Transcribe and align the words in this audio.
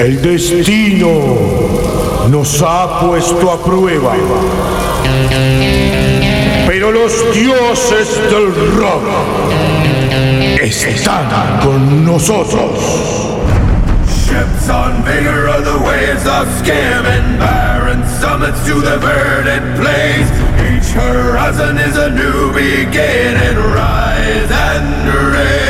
El 0.00 0.22
destino 0.22 1.10
nos 2.30 2.62
ha 2.62 3.00
puesto 3.00 3.52
a 3.52 3.62
prueba. 3.62 4.14
Pero 6.66 6.90
los 6.90 7.12
dioses 7.34 8.18
del 8.30 8.78
rock 8.78 9.02
están 10.58 11.60
con 11.62 12.06
nosotros. 12.06 12.80
Ships 14.24 14.70
on 14.70 15.04
vigor 15.04 15.48
of 15.48 15.66
the 15.66 15.78
waves 15.84 16.26
of 16.26 16.48
skim 16.60 17.04
and 17.04 17.38
barren 17.38 18.02
summits 18.20 18.64
to 18.64 18.80
the 18.80 18.96
verdant 19.00 19.76
plains. 19.78 20.30
Each 20.64 20.94
horizon 20.94 21.76
is 21.76 21.98
a 21.98 22.08
new 22.08 22.50
beginning. 22.54 23.58
Rise 23.74 24.50
and 24.50 25.34
rain. 25.34 25.69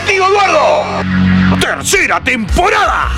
Eduardo. 0.27 1.59
Tercera 1.59 2.21
temporada. 2.21 3.09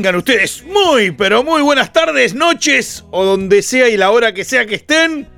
Tengan 0.00 0.16
ustedes 0.16 0.64
muy, 0.64 1.10
pero 1.10 1.44
muy 1.44 1.60
buenas 1.60 1.92
tardes, 1.92 2.32
noches 2.32 3.04
o 3.10 3.22
donde 3.22 3.60
sea 3.60 3.86
y 3.90 3.98
la 3.98 4.10
hora 4.10 4.32
que 4.32 4.44
sea 4.44 4.64
que 4.64 4.76
estén. 4.76 5.28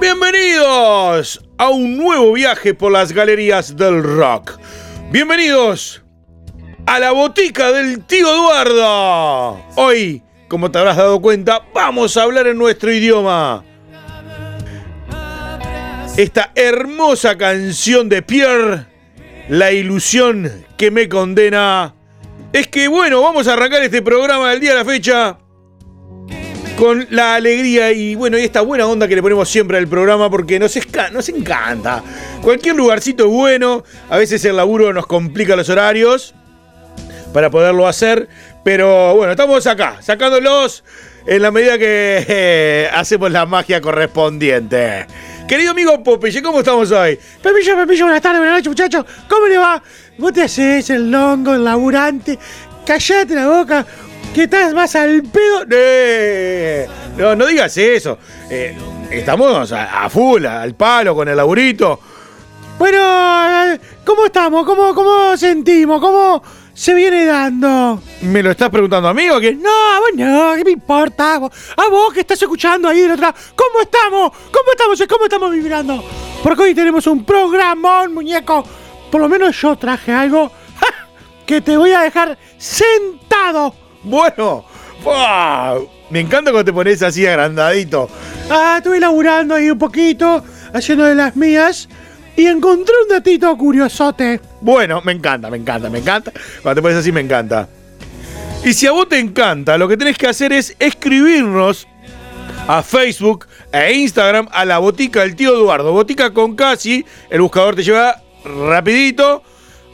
Bienvenidos 0.00 1.40
a 1.58 1.68
un 1.68 1.96
nuevo 1.96 2.32
viaje 2.32 2.74
por 2.74 2.90
las 2.90 3.12
galerías 3.12 3.76
del 3.76 4.02
rock. 4.02 4.58
Bienvenidos 5.12 6.02
a 6.86 6.98
la 6.98 7.12
botica 7.12 7.70
del 7.70 8.04
tío 8.04 8.26
Eduardo. 8.34 9.64
Hoy, 9.76 10.24
como 10.48 10.72
te 10.72 10.78
habrás 10.78 10.96
dado 10.96 11.20
cuenta, 11.20 11.64
vamos 11.72 12.16
a 12.16 12.24
hablar 12.24 12.48
en 12.48 12.58
nuestro 12.58 12.92
idioma. 12.92 13.62
Esta 16.16 16.50
hermosa 16.56 17.38
canción 17.38 18.08
de 18.08 18.22
Pierre, 18.22 18.86
La 19.48 19.70
ilusión 19.70 20.50
que 20.76 20.90
me 20.90 21.08
condena, 21.08 21.94
es 22.54 22.68
que 22.68 22.86
bueno, 22.86 23.20
vamos 23.20 23.48
a 23.48 23.54
arrancar 23.54 23.82
este 23.82 24.00
programa 24.00 24.50
del 24.50 24.60
día 24.60 24.70
de 24.70 24.76
la 24.76 24.84
fecha 24.84 25.38
con 26.78 27.04
la 27.10 27.34
alegría 27.34 27.90
y 27.90 28.14
bueno, 28.14 28.38
y 28.38 28.42
esta 28.42 28.60
buena 28.60 28.86
onda 28.86 29.08
que 29.08 29.16
le 29.16 29.22
ponemos 29.22 29.48
siempre 29.48 29.76
al 29.76 29.88
programa 29.88 30.30
porque 30.30 30.60
nos, 30.60 30.78
nos 31.12 31.28
encanta. 31.30 32.04
Cualquier 32.42 32.76
lugarcito 32.76 33.24
es 33.24 33.30
bueno, 33.30 33.82
a 34.08 34.18
veces 34.18 34.44
el 34.44 34.56
laburo 34.56 34.92
nos 34.92 35.04
complica 35.08 35.56
los 35.56 35.68
horarios 35.68 36.32
para 37.32 37.50
poderlo 37.50 37.88
hacer, 37.88 38.28
pero 38.62 39.16
bueno, 39.16 39.32
estamos 39.32 39.66
acá, 39.66 39.98
sacándolos 40.00 40.84
en 41.26 41.42
la 41.42 41.50
medida 41.50 41.76
que 41.76 42.88
hacemos 42.94 43.32
la 43.32 43.46
magia 43.46 43.80
correspondiente. 43.80 45.08
Querido 45.48 45.72
amigo 45.72 46.02
Popeye, 46.02 46.40
¿cómo 46.40 46.60
estamos 46.60 46.90
hoy? 46.92 47.18
Pepillo, 47.42 47.76
Pepillo, 47.76 48.04
buenas 48.04 48.22
tardes, 48.22 48.38
buenas 48.38 48.58
noches, 48.58 48.68
muchachos. 48.68 49.04
¿Cómo 49.28 49.46
le 49.46 49.58
va? 49.58 49.82
¿Vos 50.16 50.32
te 50.32 50.42
haces 50.42 50.90
el 50.90 51.10
longo, 51.10 51.54
el 51.54 51.64
laburante? 51.64 52.38
Callate 52.86 53.34
la 53.34 53.48
boca, 53.48 53.84
que 54.32 54.44
estás 54.44 54.72
más 54.72 54.94
al 54.94 55.22
pedo. 55.22 55.64
Eh, 55.70 56.86
no, 57.16 57.34
no 57.34 57.46
digas 57.46 57.76
eso. 57.76 58.18
Eh, 58.48 58.76
estamos 59.10 59.72
a, 59.72 60.08
full, 60.08 60.46
al 60.46 60.74
palo, 60.74 61.16
con 61.16 61.28
el 61.28 61.36
laburito. 61.36 61.98
Bueno, 62.78 62.98
¿cómo 64.04 64.26
estamos? 64.26 64.64
¿Cómo, 64.64 64.94
cómo 64.94 65.36
sentimos? 65.36 66.00
¿Cómo 66.00 66.42
se 66.72 66.94
viene 66.94 67.24
dando? 67.24 68.00
¿Me 68.22 68.42
lo 68.42 68.52
estás 68.52 68.70
preguntando 68.70 69.08
a 69.08 69.14
mí 69.14 69.28
o 69.30 69.40
qué? 69.40 69.52
No, 69.54 69.70
vos 70.00 70.10
no, 70.14 70.54
¿qué 70.54 70.64
me 70.64 70.72
importa? 70.72 71.34
A 71.34 71.88
vos 71.90 72.12
que 72.12 72.20
estás 72.20 72.40
escuchando 72.40 72.88
ahí 72.88 73.00
del 73.00 73.12
otro 73.12 73.22
lado. 73.22 73.34
¿Cómo 73.56 73.80
estamos? 73.80 74.30
¿Cómo 74.52 74.70
estamos? 74.70 75.02
¿Cómo 75.08 75.24
estamos 75.24 75.50
vibrando? 75.50 76.04
Porque 76.42 76.62
hoy 76.62 76.74
tenemos 76.74 77.04
un 77.08 77.24
programón, 77.24 78.14
muñeco. 78.14 78.64
Por 79.14 79.20
lo 79.20 79.28
menos 79.28 79.56
yo 79.62 79.76
traje 79.76 80.10
algo 80.10 80.50
que 81.46 81.60
te 81.60 81.76
voy 81.76 81.92
a 81.92 82.00
dejar 82.00 82.36
sentado. 82.58 83.72
Bueno, 84.02 84.64
me 86.10 86.18
encanta 86.18 86.50
cuando 86.50 86.64
te 86.64 86.72
pones 86.72 87.00
así 87.00 87.24
agrandadito. 87.24 88.10
Ah, 88.50 88.74
estuve 88.78 88.98
laburando 88.98 89.54
ahí 89.54 89.70
un 89.70 89.78
poquito, 89.78 90.42
haciendo 90.72 91.04
de 91.04 91.14
las 91.14 91.36
mías. 91.36 91.88
Y 92.34 92.46
encontré 92.46 92.92
un 93.04 93.08
datito 93.08 93.56
curiosote. 93.56 94.40
Bueno, 94.60 95.00
me 95.04 95.12
encanta, 95.12 95.48
me 95.48 95.58
encanta, 95.58 95.88
me 95.88 96.00
encanta. 96.00 96.32
Cuando 96.60 96.80
te 96.80 96.82
pones 96.82 96.98
así, 96.98 97.12
me 97.12 97.20
encanta. 97.20 97.68
Y 98.64 98.72
si 98.72 98.88
a 98.88 98.90
vos 98.90 99.08
te 99.08 99.20
encanta, 99.20 99.78
lo 99.78 99.86
que 99.86 99.96
tenés 99.96 100.18
que 100.18 100.26
hacer 100.26 100.52
es 100.52 100.74
escribirnos 100.80 101.86
a 102.66 102.82
Facebook 102.82 103.46
e 103.70 103.92
Instagram 103.92 104.48
a 104.50 104.64
la 104.64 104.78
botica 104.78 105.20
del 105.20 105.36
tío 105.36 105.54
Eduardo. 105.54 105.92
Botica 105.92 106.32
con 106.32 106.56
casi, 106.56 107.06
el 107.30 107.42
buscador 107.42 107.76
te 107.76 107.84
lleva 107.84 108.23
rapidito. 108.44 109.42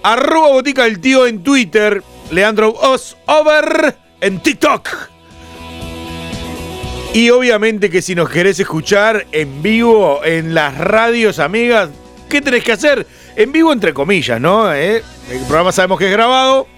Arroba 0.03 0.49
botica 0.49 0.85
del 0.85 1.01
tío 1.01 1.27
en 1.27 1.43
Twitter. 1.43 2.03
Leandro 2.31 2.71
Os 2.71 3.17
Over 3.27 3.97
en 4.21 4.41
TikTok. 4.41 5.11
Y 7.13 7.31
obviamente 7.31 7.91
que 7.91 8.03
si 8.03 8.15
nos 8.15 8.31
querés 8.31 8.61
escuchar 8.61 9.27
en 9.33 9.63
vivo 9.63 10.21
en 10.25 10.55
las 10.55 10.79
radios, 10.79 11.41
amigas, 11.41 11.91
¿qué 12.29 12.41
tenés 12.41 12.63
que 12.63 12.71
hacer? 12.71 13.05
En 13.35 13.51
vivo, 13.51 13.73
entre 13.73 13.93
comillas, 13.93 14.41
¿no? 14.41 14.73
¿Eh? 14.73 15.03
El 15.29 15.41
programa 15.41 15.73
sabemos 15.73 15.99
que 15.99 16.07
es 16.07 16.13
grabado, 16.13 16.69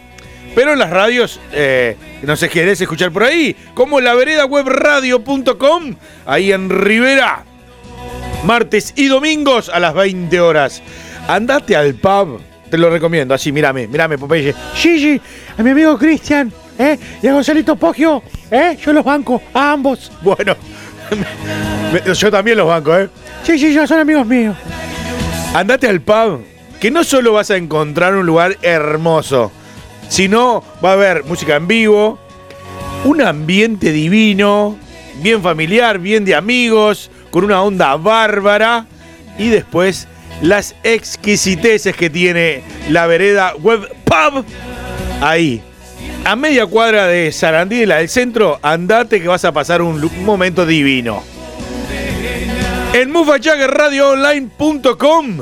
pero 0.55 0.73
en 0.73 0.79
las 0.79 0.89
radios, 0.89 1.39
eh, 1.53 1.99
no 2.23 2.35
sé, 2.37 2.49
querés 2.49 2.81
escuchar 2.81 3.13
por 3.13 3.25
ahí, 3.25 3.55
como 3.75 4.01
la 4.01 4.15
veredawebradio.com, 4.15 5.97
ahí 6.25 6.51
en 6.51 6.71
Rivera, 6.71 7.45
martes 8.45 8.95
y 8.97 9.09
domingos 9.09 9.69
a 9.69 9.81
las 9.81 9.93
20 9.93 10.41
horas. 10.41 10.83
Andate 11.29 11.77
al 11.77 11.95
pub, 11.95 12.41
te 12.71 12.79
lo 12.79 12.91
recomiendo, 12.91 13.35
así, 13.35 13.53
mírame, 13.53 13.87
mírame, 13.87 14.19
Popeye. 14.19 14.55
Gigi, 14.75 15.21
a 15.57 15.63
mi 15.63 15.71
amigo 15.71 15.97
Cristian, 15.99 16.53
¿eh? 16.79 16.99
Y 17.23 17.27
a 17.27 17.33
Gonzalito 17.33 17.77
Poggio, 17.77 18.23
¿eh? 18.51 18.77
Yo 18.85 18.93
los 18.93 19.05
banco, 19.05 19.41
a 19.55 19.73
ambos. 19.73 20.11
Bueno, 20.23 20.57
yo 22.15 22.31
también 22.31 22.59
los 22.59 22.67
banco, 22.67 22.97
¿eh? 22.97 23.09
Sí, 23.45 23.59
sí, 23.59 23.73
ya 23.73 23.87
son 23.87 24.01
amigos 24.01 24.27
míos. 24.27 24.57
Andate 25.55 25.87
al 25.87 26.01
pub, 26.01 26.45
que 26.81 26.91
no 26.91 27.05
solo 27.05 27.35
vas 27.35 27.51
a 27.51 27.57
encontrar 27.57 28.15
un 28.15 28.27
lugar 28.27 28.57
hermoso, 28.63 29.53
sino 30.09 30.65
va 30.85 30.91
a 30.91 30.95
haber 30.95 31.25
música 31.25 31.57
en 31.57 31.69
vivo, 31.69 32.19
un 33.05 33.21
ambiente 33.23 33.93
divino, 33.93 34.77
bien 35.23 35.43
familiar, 35.43 35.99
bien 35.99 36.25
de 36.25 36.35
amigos, 36.35 37.11
con 37.31 37.45
una 37.45 37.63
onda 37.63 37.97
bárbara 37.97 38.87
y 39.39 39.49
después 39.49 40.09
las 40.43 40.75
exquisiteces 40.83 41.97
que 41.97 42.11
tiene 42.11 42.63
la 42.91 43.07
vereda 43.07 43.55
Web 43.57 43.89
Pub 44.05 44.45
ahí. 45.21 45.63
A 46.25 46.37
media 46.37 46.67
cuadra 46.67 47.07
de 47.07 47.33
Sarandí, 47.33 47.87
la 47.87 47.97
del 47.99 48.09
centro, 48.09 48.59
andate 48.63 49.21
que 49.21 49.27
vas 49.29 49.45
a 49.45 49.53
pasar 49.53 49.83
un 49.83 50.11
momento 50.25 50.65
divino. 50.67 51.23
En 52.93 53.11
mufachaggerradioonline.com 53.11 55.39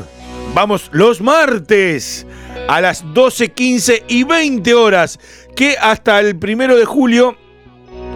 vamos 0.55 0.89
los 0.93 1.21
martes 1.21 2.27
a 2.69 2.81
las 2.81 3.05
12, 3.13 3.53
15 3.53 4.05
y 4.09 4.25
20 4.25 4.75
horas, 4.75 5.21
que 5.57 5.77
hasta 5.81 6.21
el 6.21 6.39
primero 6.39 6.77
de 6.77 6.85
julio 6.85 7.37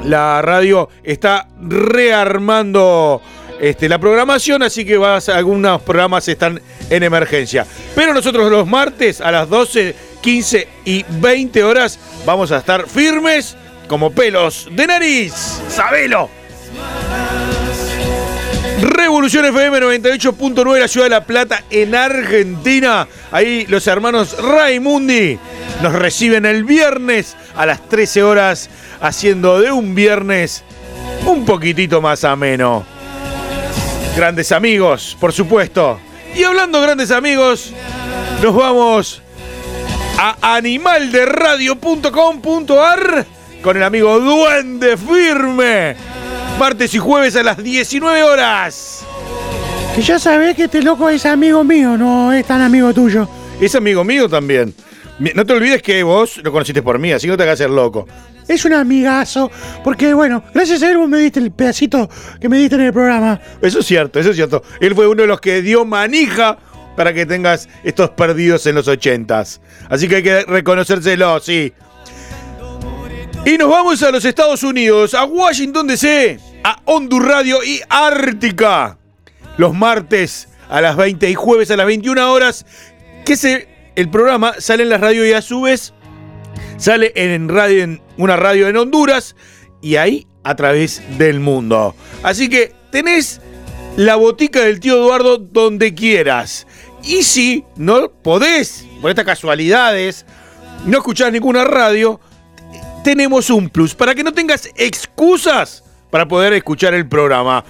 la 0.05 0.43
radio 0.43 0.91
está 1.03 1.49
rearmando 1.61 3.21
este, 3.61 3.89
la 3.89 3.99
programación, 3.99 4.63
así 4.63 4.85
que 4.85 4.97
vas, 4.97 5.29
algunos 5.29 5.83
programas 5.83 6.27
están 6.29 6.61
en 6.91 7.03
emergencia. 7.03 7.67
Pero 7.95 8.15
nosotros 8.15 8.51
los 8.51 8.67
martes 8.67 9.21
a 9.21 9.31
las 9.31 9.49
12, 9.49 9.95
15 10.21 10.69
y 10.85 11.05
20 11.21 11.63
horas 11.65 11.99
vamos 12.25 12.53
a 12.53 12.59
estar 12.59 12.89
firmes 12.89 13.57
como 13.89 14.11
pelos 14.11 14.69
de 14.71 14.87
nariz. 14.87 15.33
¡Sabelo! 15.69 16.31
Revolución 18.81 19.45
FM 19.45 19.81
98.9, 19.81 20.79
la 20.79 20.89
ciudad 20.89 21.07
de 21.07 21.11
La 21.11 21.25
Plata, 21.25 21.65
en 21.71 21.95
Argentina. 21.95 23.07
Ahí 23.31 23.67
los 23.69 23.87
hermanos 23.87 24.37
Raimundi 24.43 25.39
nos 25.83 25.93
reciben 25.93 26.45
el 26.45 26.65
viernes 26.65 27.37
a 27.55 27.67
las 27.67 27.89
13 27.89 28.23
horas, 28.23 28.69
haciendo 29.01 29.61
de 29.61 29.71
un 29.71 29.95
viernes 29.95 30.65
un 31.27 31.45
poquitito 31.45 32.01
más 32.01 32.25
ameno. 32.25 32.94
Grandes 34.17 34.53
amigos, 34.53 35.17
por 35.21 35.33
supuesto. 35.33 35.99
Y 36.35 36.45
hablando 36.45 36.81
de 36.81 36.87
grandes 36.87 37.11
amigos, 37.11 37.73
nos 38.43 38.55
vamos 38.55 39.21
a 40.19 40.57
animalderadio.com.ar 40.57 43.27
con 43.63 43.77
el 43.77 43.83
amigo 43.83 44.19
Duende 44.21 44.97
Firme 44.97 45.97
martes 46.59 46.95
y 46.95 46.99
jueves 46.99 47.37
a 47.37 47.43
las 47.43 47.63
19 47.63 48.23
horas. 48.23 49.05
Que 49.95 50.03
ya 50.03 50.19
sabés 50.19 50.57
que 50.57 50.65
este 50.65 50.83
loco 50.83 51.09
es 51.09 51.27
amigo 51.27 51.65
mío, 51.65 51.97
no 51.97 52.33
es 52.33 52.47
tan 52.47 52.61
amigo 52.61 52.93
tuyo. 52.93 53.29
Es 53.61 53.75
amigo 53.75 54.05
mío 54.05 54.29
también. 54.29 54.75
No 55.19 55.47
te 55.47 55.53
olvides 55.53 55.83
que 55.83 56.03
vos 56.03 56.39
lo 56.43 56.51
conociste 56.51 56.83
por 56.83 56.99
mí, 56.99 57.13
así 57.13 57.27
que 57.27 57.33
no 57.33 57.37
te 57.37 57.45
hagas 57.45 57.59
ser 57.59 57.71
loco. 57.71 58.07
Es 58.49 58.65
un 58.65 58.73
amigazo, 58.73 59.51
porque 59.83 60.13
bueno, 60.13 60.43
gracias 60.53 60.83
a 60.83 60.91
él 60.91 60.99
vos 60.99 61.09
me 61.09 61.19
diste 61.19 61.41
el 61.41 61.53
pedacito 61.53 62.11
que 62.41 62.49
me 62.49 62.59
diste 62.59 62.75
en 62.75 62.83
el 62.83 62.93
programa. 62.93 63.41
Eso 63.63 63.79
es 63.79 63.87
cierto, 63.87 64.19
eso 64.19 64.31
es 64.31 64.37
cierto. 64.37 64.63
Él 64.81 64.95
fue 64.95 65.07
uno 65.07 65.23
de 65.23 65.29
los 65.29 65.41
que 65.41 65.63
dio 65.63 65.85
manija 65.85 66.59
para 66.97 67.13
que 67.13 67.27
tengas 67.27 67.69
estos 67.85 68.11
perdidos 68.11 68.67
en 68.67 68.75
los 68.75 68.89
ochentas. 68.89 69.61
Así 69.89 70.09
que 70.09 70.17
hay 70.17 70.23
que 70.23 70.43
reconocérselo, 70.43 71.41
sí. 71.41 71.73
Y 73.47 73.59
nos 73.59 73.69
vamos 73.69 74.03
a 74.03 74.11
los 74.11 74.25
Estados 74.25 74.63
Unidos, 74.63 75.15
a 75.15 75.25
Washington 75.25 75.87
DC, 75.87 76.39
a 76.65 76.81
Honduras 76.87 77.29
Radio 77.29 77.63
y 77.63 77.81
Ártica. 77.89 78.99
Los 79.59 79.75
martes 79.75 80.49
a 80.69 80.81
las 80.81 80.97
20 80.97 81.31
y 81.31 81.35
jueves 81.35 81.71
a 81.71 81.77
las 81.77 81.87
21 81.87 82.33
horas, 82.33 82.67
que 83.25 83.37
se, 83.37 83.69
el 83.97 84.11
programa 84.11 84.55
sale 84.59 84.83
en 84.83 84.89
la 84.89 84.99
radio 84.99 85.27
y 85.27 85.33
a 85.33 85.43
su 85.43 85.63
vez 85.63 85.93
sale 86.77 87.13
en, 87.15 88.01
una 88.17 88.37
radio 88.37 88.69
en 88.69 88.77
Honduras 88.77 89.37
y 89.81 89.97
ahí 89.97 90.27
a 90.43 90.55
través 90.55 91.03
del 91.19 91.41
mundo. 91.41 91.95
Así 92.23 92.49
que 92.49 92.73
tenés 92.91 93.41
la 93.97 94.17
botica 94.17 94.61
del 94.61 94.81
tío 94.81 94.97
Eduardo 94.97 95.39
donde 95.39 95.95
quieras. 95.95 96.67
Y 97.03 97.23
si 97.23 97.65
no 97.77 98.11
podés, 98.11 98.87
por 99.01 99.11
estas 99.11 99.25
casualidades, 99.25 100.25
no 100.87 100.99
escuchar 100.99 101.33
ninguna 101.33 101.65
radio, 101.65 102.21
tenemos 103.05 103.51
un 103.51 103.69
plus 103.69 103.95
para 103.95 104.15
que 104.15 104.25
no 104.25 104.33
tengas 104.33 104.71
excusas 104.77 105.85
para 106.11 106.27
poder 106.27 106.53
escuchar 106.55 106.95
el 106.95 107.07
programa. 107.07 107.65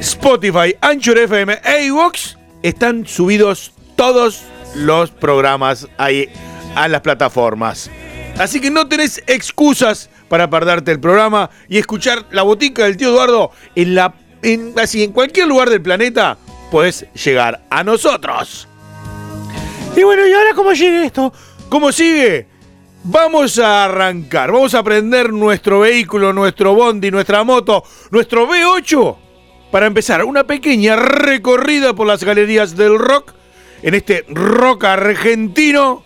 Spotify, 0.00 0.74
Anchor 0.80 1.18
FM 1.18 1.58
e 1.64 1.86
iVoox 1.86 2.36
están 2.62 3.06
subidos 3.06 3.72
todos 3.96 4.42
los 4.76 5.10
programas 5.10 5.88
ahí 5.98 6.28
a 6.74 6.88
las 6.88 7.00
plataformas. 7.00 7.90
Así 8.38 8.60
que 8.60 8.70
no 8.70 8.86
tenés 8.86 9.22
excusas 9.26 10.10
para 10.28 10.50
perderte 10.50 10.92
el 10.92 11.00
programa 11.00 11.50
y 11.68 11.78
escuchar 11.78 12.26
la 12.30 12.42
botica 12.42 12.84
del 12.84 12.96
tío 12.96 13.08
Eduardo 13.08 13.50
en 13.74 13.94
la 13.94 14.14
en, 14.42 14.74
así 14.78 15.02
en 15.02 15.12
cualquier 15.12 15.48
lugar 15.48 15.70
del 15.70 15.80
planeta 15.80 16.36
puedes 16.70 17.06
llegar 17.12 17.64
a 17.70 17.82
nosotros. 17.82 18.68
Y 19.96 20.02
bueno, 20.02 20.26
¿y 20.26 20.32
ahora 20.32 20.52
cómo 20.54 20.74
sigue 20.74 21.06
esto? 21.06 21.32
¿Cómo 21.70 21.90
sigue? 21.90 22.46
Vamos 23.04 23.58
a 23.58 23.84
arrancar, 23.84 24.52
vamos 24.52 24.74
a 24.74 24.82
prender 24.82 25.32
nuestro 25.32 25.80
vehículo, 25.80 26.32
nuestro 26.32 26.74
bondi, 26.74 27.10
nuestra 27.10 27.44
moto, 27.44 27.84
nuestro 28.10 28.48
V8 28.48 29.16
para 29.70 29.86
empezar 29.86 30.24
una 30.24 30.44
pequeña 30.44 30.96
recorrida 30.96 31.94
por 31.94 32.06
las 32.06 32.22
galerías 32.24 32.76
del 32.76 32.98
rock 32.98 33.32
en 33.82 33.94
este 33.94 34.24
rock 34.28 34.84
argentino 34.84 36.02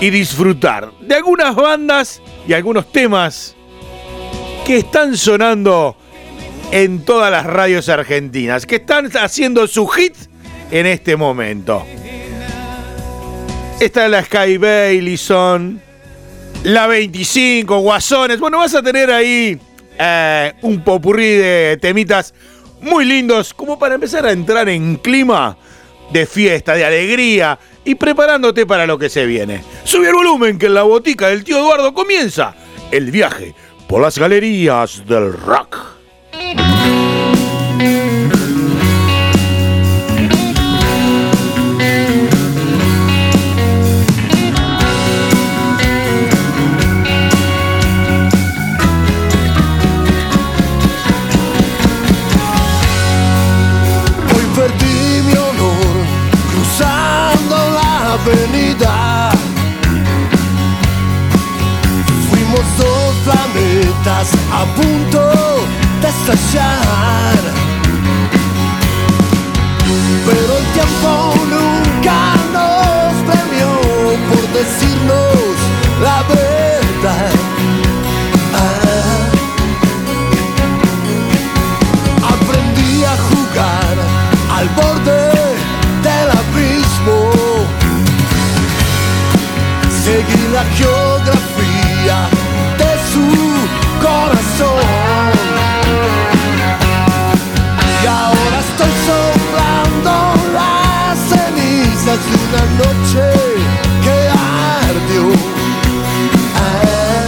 y 0.00 0.10
disfrutar 0.10 0.90
de 1.00 1.14
algunas 1.14 1.54
bandas 1.54 2.20
y 2.46 2.52
algunos 2.52 2.90
temas 2.92 3.54
que 4.64 4.78
están 4.78 5.16
sonando 5.16 5.96
en 6.70 7.04
todas 7.04 7.30
las 7.30 7.46
radios 7.46 7.88
argentinas, 7.88 8.66
que 8.66 8.76
están 8.76 9.08
haciendo 9.16 9.66
su 9.66 9.86
hit 9.86 10.14
en 10.70 10.86
este 10.86 11.16
momento. 11.16 11.84
Está 13.80 14.08
la 14.08 14.24
Sky 14.24 14.56
Baileyson, 14.56 15.80
la 16.64 16.86
25, 16.86 17.78
Guasones. 17.78 18.40
Bueno, 18.40 18.58
vas 18.58 18.74
a 18.74 18.82
tener 18.82 19.10
ahí 19.12 19.58
eh, 19.98 20.52
un 20.62 20.82
popurrí 20.82 21.28
de 21.28 21.78
temitas 21.80 22.34
muy 22.80 23.04
lindos, 23.04 23.54
como 23.54 23.78
para 23.78 23.94
empezar 23.94 24.26
a 24.26 24.32
entrar 24.32 24.68
en 24.68 24.96
clima 24.96 25.56
de 26.10 26.26
fiesta, 26.26 26.74
de 26.74 26.84
alegría 26.84 27.58
y 27.84 27.94
preparándote 27.94 28.66
para 28.66 28.86
lo 28.86 28.98
que 28.98 29.08
se 29.08 29.26
viene. 29.26 29.62
Sube 29.84 30.08
el 30.08 30.14
volumen 30.14 30.58
que 30.58 30.66
en 30.66 30.74
la 30.74 30.82
botica 30.82 31.28
del 31.28 31.44
tío 31.44 31.58
Eduardo 31.58 31.94
comienza 31.94 32.54
el 32.90 33.10
viaje 33.10 33.54
por 33.88 34.02
las 34.02 34.18
galerías 34.18 35.04
del 35.06 35.32
rock. 35.32 35.96
De 66.56 67.35
noche 102.78 103.24
que 104.04 104.16
ardió. 104.28 105.24
Ah. 106.56 107.24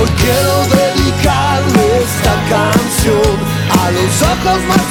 Hoy 0.00 0.10
quiero 0.22 0.54
dedicarle 0.78 1.84
esta 2.02 2.34
canción 2.54 3.34
a 3.80 3.90
los 3.90 4.14
ojos 4.22 4.60
más 4.68 4.87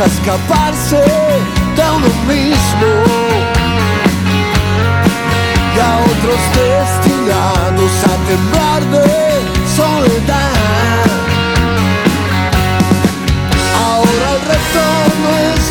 a 0.00 0.04
escaparse 0.04 0.96
de 0.96 1.82
uno 1.96 2.06
mismo 2.28 2.90
y 5.74 5.78
a 5.80 5.98
otros 5.98 6.40
destinados 6.54 7.92
a 8.04 8.14
temblar 8.28 8.82
de 8.94 9.08
soledad. 9.76 11.04
Ahora 13.88 14.26
el 14.34 14.40
reto 14.52 14.86
no 15.22 15.30
es 15.52 15.64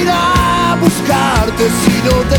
ir 0.00 0.08
a 0.10 0.76
buscarte, 0.80 1.64
sino 1.84 2.10
dejarme 2.24 2.37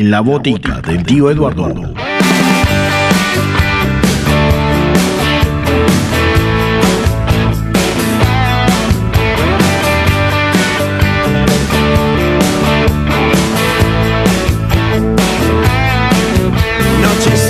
La 0.00 0.20
botica 0.20 0.80
del 0.80 1.02
tío 1.02 1.28
Eduardo. 1.28 1.66
Noches 1.66 1.96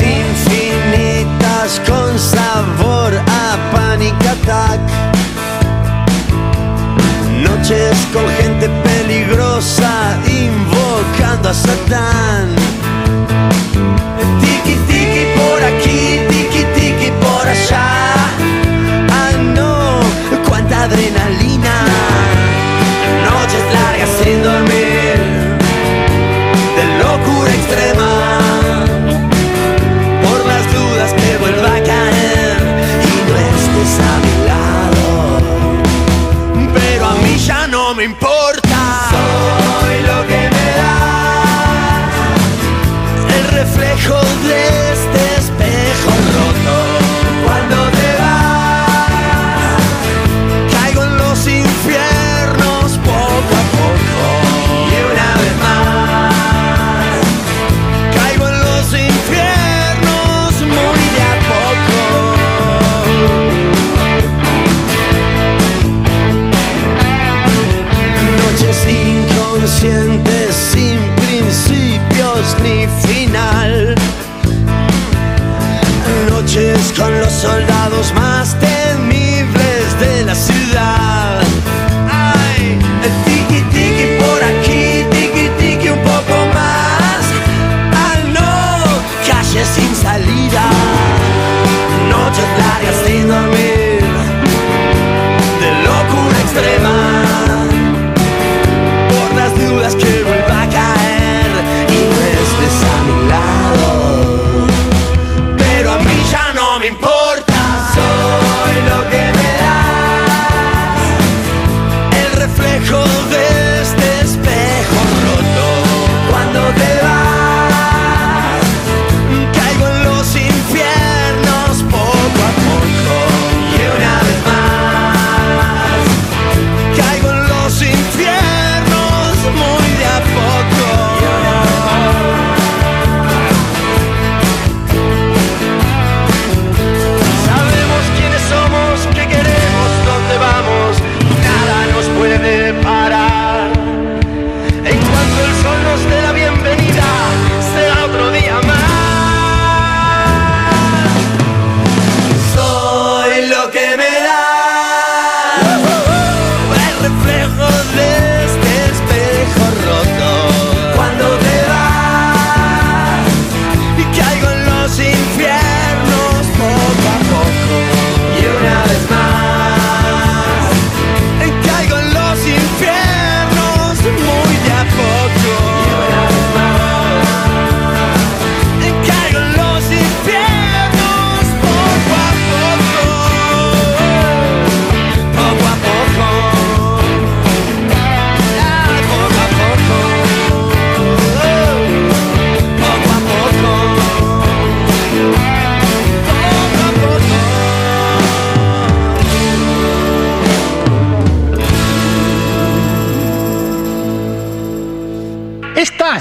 infinitas 0.02 1.82
con 1.86 2.18
sabor 2.18 3.12
a 3.26 3.58
panic 3.74 4.14
attack. 4.24 4.80
Noches 7.42 8.08
con 8.14 8.26
gente 8.40 8.70
peligrosa. 8.84 9.97
Satán. 11.54 12.54
Tiki 14.40 14.74
tiki 14.86 15.24
por 15.34 15.64
aquí, 15.64 16.20
tiki 16.28 16.64
tiki 16.74 17.10
por 17.22 17.48
allá. 17.48 17.88
Ah 19.10 19.32
no, 19.54 20.00
cuánta 20.46 20.82
adrenalina. 20.82 21.86
Noches 23.24 23.64
largas 23.72 24.10
sin 24.22 24.42
dormir. 24.42 24.87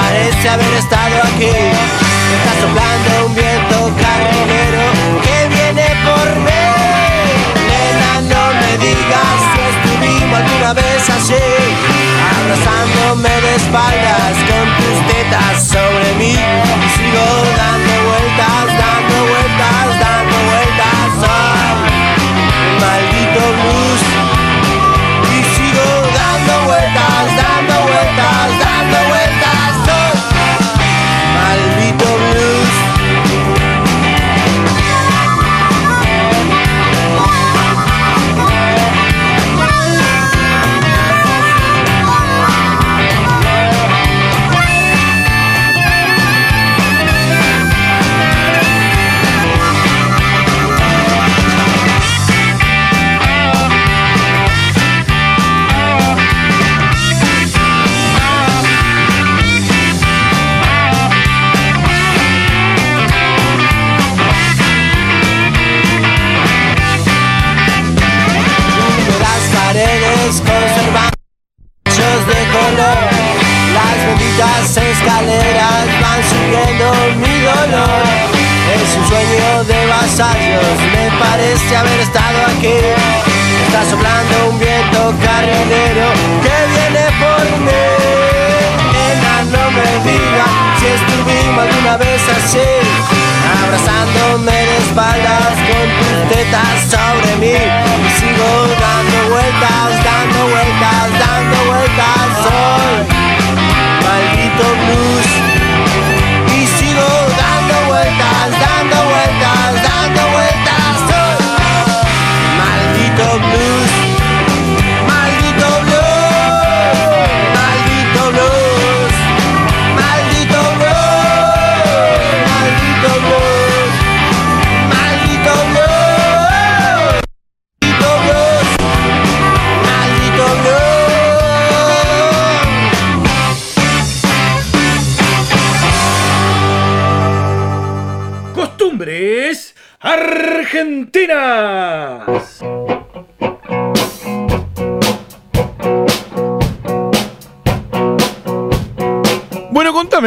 Parece 0.00 0.48
haber 0.48 0.72
estado 0.74 1.16
aquí. 1.30 1.54
Está 2.36 2.52
soplando 2.62 3.26
un 3.26 3.34
viento 3.34 3.76
carrilero 4.02 4.84
que 5.24 5.36
viene 5.54 5.86
por 6.06 6.26
mí. 6.46 6.64
Nena, 7.68 8.12
no 8.32 8.44
me 8.60 8.72
digas 8.86 9.38
si 9.50 9.60
estuvimos 9.74 10.38
alguna 10.38 10.72
vez 10.74 11.02
así, 11.18 11.44
abrazándome 12.38 13.34
de 13.44 13.52
espaldas 13.56 14.34
con 14.48 14.66
tus 14.78 14.98
tetas 15.10 15.56
sobre 15.74 16.08
mí. 16.20 16.34
Sigo 16.94 17.26
dando 17.60 17.94
vueltas, 18.08 18.66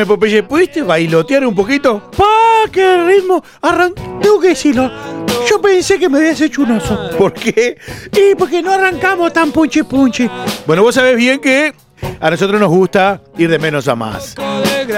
Contame, 0.01 0.05
Popeye, 0.05 0.43
¿pudiste 0.43 0.81
bailotear 0.81 1.45
un 1.45 1.53
poquito? 1.53 2.09
¡Pa! 2.17 2.69
¡Qué 2.71 3.03
ritmo! 3.05 3.43
Arran... 3.61 3.93
Tengo 4.19 4.39
que 4.39 4.49
decirlo. 4.49 4.89
Yo 5.47 5.61
pensé 5.61 5.99
que 5.99 6.09
me 6.09 6.17
habías 6.17 6.41
hecho 6.41 6.63
un 6.63 6.71
oso. 6.71 7.11
¿Por 7.17 7.33
qué? 7.33 7.77
Y 8.11 8.33
porque 8.35 8.63
no 8.63 8.71
arrancamos 8.71 9.31
tan 9.31 9.51
punchi 9.51 9.83
punchi. 9.83 10.27
Bueno, 10.65 10.81
vos 10.81 10.95
sabés 10.95 11.15
bien 11.15 11.39
que 11.39 11.73
a 12.19 12.29
nosotros 12.29 12.59
nos 12.59 12.69
gusta 12.69 13.21
ir 13.37 13.49
de 13.49 13.59
menos 13.59 13.87
a 13.87 13.95
más. 13.95 14.35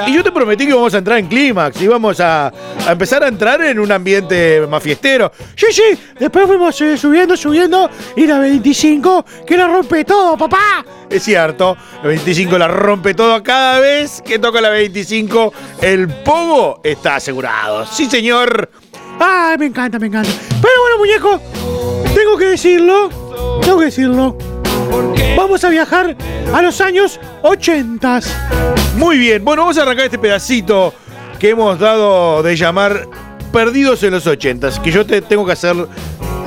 Y 0.07 0.15
yo 0.15 0.23
te 0.23 0.31
prometí 0.31 0.65
que 0.65 0.73
vamos 0.73 0.93
a 0.93 0.97
entrar 0.97 1.19
en 1.19 1.27
clímax 1.27 1.81
y 1.81 1.87
vamos 1.87 2.19
a, 2.19 2.51
empezar 2.89 3.23
a 3.23 3.27
entrar 3.27 3.61
en 3.61 3.79
un 3.79 3.91
ambiente 3.91 4.65
más 4.67 4.81
fiestero. 4.81 5.31
Sí, 5.55 5.67
sí. 5.71 5.83
Después 6.19 6.47
fuimos 6.47 6.79
eh, 6.81 6.97
subiendo, 6.97 7.37
subiendo. 7.37 7.89
Y 8.15 8.25
la 8.25 8.39
25, 8.39 9.25
que 9.45 9.57
la 9.57 9.67
rompe 9.67 10.03
todo, 10.03 10.37
papá. 10.37 10.85
Es 11.09 11.23
cierto, 11.23 11.77
la 12.01 12.09
25 12.09 12.57
la 12.57 12.67
rompe 12.67 13.13
todo. 13.13 13.41
Cada 13.43 13.79
vez 13.79 14.21
que 14.21 14.39
toca 14.39 14.61
la 14.61 14.69
25, 14.69 15.53
el 15.81 16.07
pogo 16.07 16.81
está 16.83 17.15
asegurado. 17.15 17.85
Sí, 17.85 18.05
señor. 18.05 18.69
Ay, 19.19 19.57
me 19.57 19.67
encanta, 19.67 19.99
me 19.99 20.07
encanta. 20.07 20.31
Pero 20.61 20.73
bueno, 20.81 20.97
muñeco, 20.97 21.41
tengo 22.13 22.37
que 22.37 22.45
decirlo. 22.45 23.09
Tengo 23.61 23.79
que 23.79 23.85
decirlo. 23.85 24.52
Vamos 25.35 25.63
a 25.63 25.69
viajar 25.69 26.15
a 26.53 26.61
los 26.61 26.79
años 26.81 27.19
80. 27.41 28.19
Muy 28.97 29.17
bien, 29.17 29.43
bueno, 29.43 29.63
vamos 29.63 29.77
a 29.77 29.81
arrancar 29.81 30.05
este 30.05 30.19
pedacito 30.19 30.93
que 31.39 31.49
hemos 31.49 31.79
dado 31.79 32.43
de 32.43 32.55
llamar 32.55 33.07
Perdidos 33.51 34.01
en 34.03 34.11
los 34.11 34.25
80 34.25 34.81
que 34.81 34.91
yo 34.91 35.05
te 35.05 35.21
tengo 35.21 35.45
que 35.45 35.51
hacer 35.51 35.75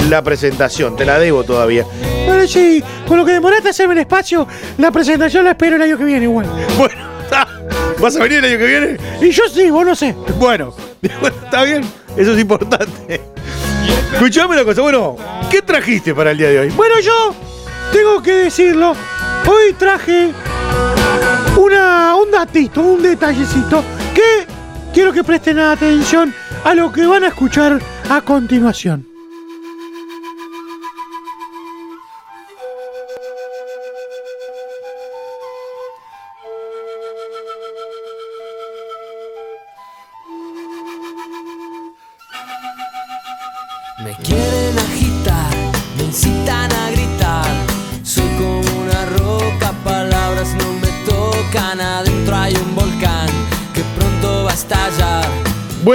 la 0.08 0.22
presentación, 0.22 0.96
te 0.96 1.04
la 1.04 1.18
debo 1.18 1.44
todavía. 1.44 1.84
Bueno, 2.26 2.46
sí, 2.46 2.82
con 3.06 3.16
lo 3.16 3.24
que 3.24 3.32
demoraste 3.32 3.68
hacerme 3.68 3.94
el 3.94 4.00
espacio, 4.00 4.46
la 4.78 4.90
presentación 4.90 5.44
la 5.44 5.52
espero 5.52 5.76
el 5.76 5.82
año 5.82 5.98
que 5.98 6.04
viene 6.04 6.24
igual. 6.24 6.46
Bueno, 6.76 6.94
¿vas 8.00 8.16
a 8.16 8.22
venir 8.22 8.38
el 8.38 8.44
año 8.44 8.58
que 8.58 8.66
viene? 8.66 8.96
Y 9.20 9.30
yo 9.30 9.44
sí, 9.48 9.70
vos 9.70 9.84
no 9.84 9.94
sé. 9.94 10.14
Bueno, 10.38 10.74
bueno, 11.20 11.36
está 11.44 11.64
bien, 11.64 11.84
eso 12.16 12.32
es 12.32 12.40
importante. 12.40 13.20
Escuchame 14.12 14.54
una 14.54 14.64
cosa, 14.64 14.82
bueno, 14.82 15.16
¿qué 15.50 15.62
trajiste 15.62 16.14
para 16.14 16.30
el 16.30 16.38
día 16.38 16.48
de 16.48 16.58
hoy? 16.60 16.68
Bueno, 16.70 16.98
yo 17.00 17.34
tengo 17.92 18.22
que 18.22 18.32
decirlo. 18.32 18.94
Hoy 19.46 19.72
traje 19.78 20.32
una, 21.56 22.14
un 22.16 22.30
datito, 22.30 22.82
un 22.82 23.02
detallecito 23.02 23.82
que 24.14 24.46
quiero 24.92 25.12
que 25.12 25.24
presten 25.24 25.58
atención 25.58 26.34
a 26.64 26.74
lo 26.74 26.92
que 26.92 27.06
van 27.06 27.24
a 27.24 27.28
escuchar 27.28 27.80
a 28.10 28.20
continuación. 28.22 29.15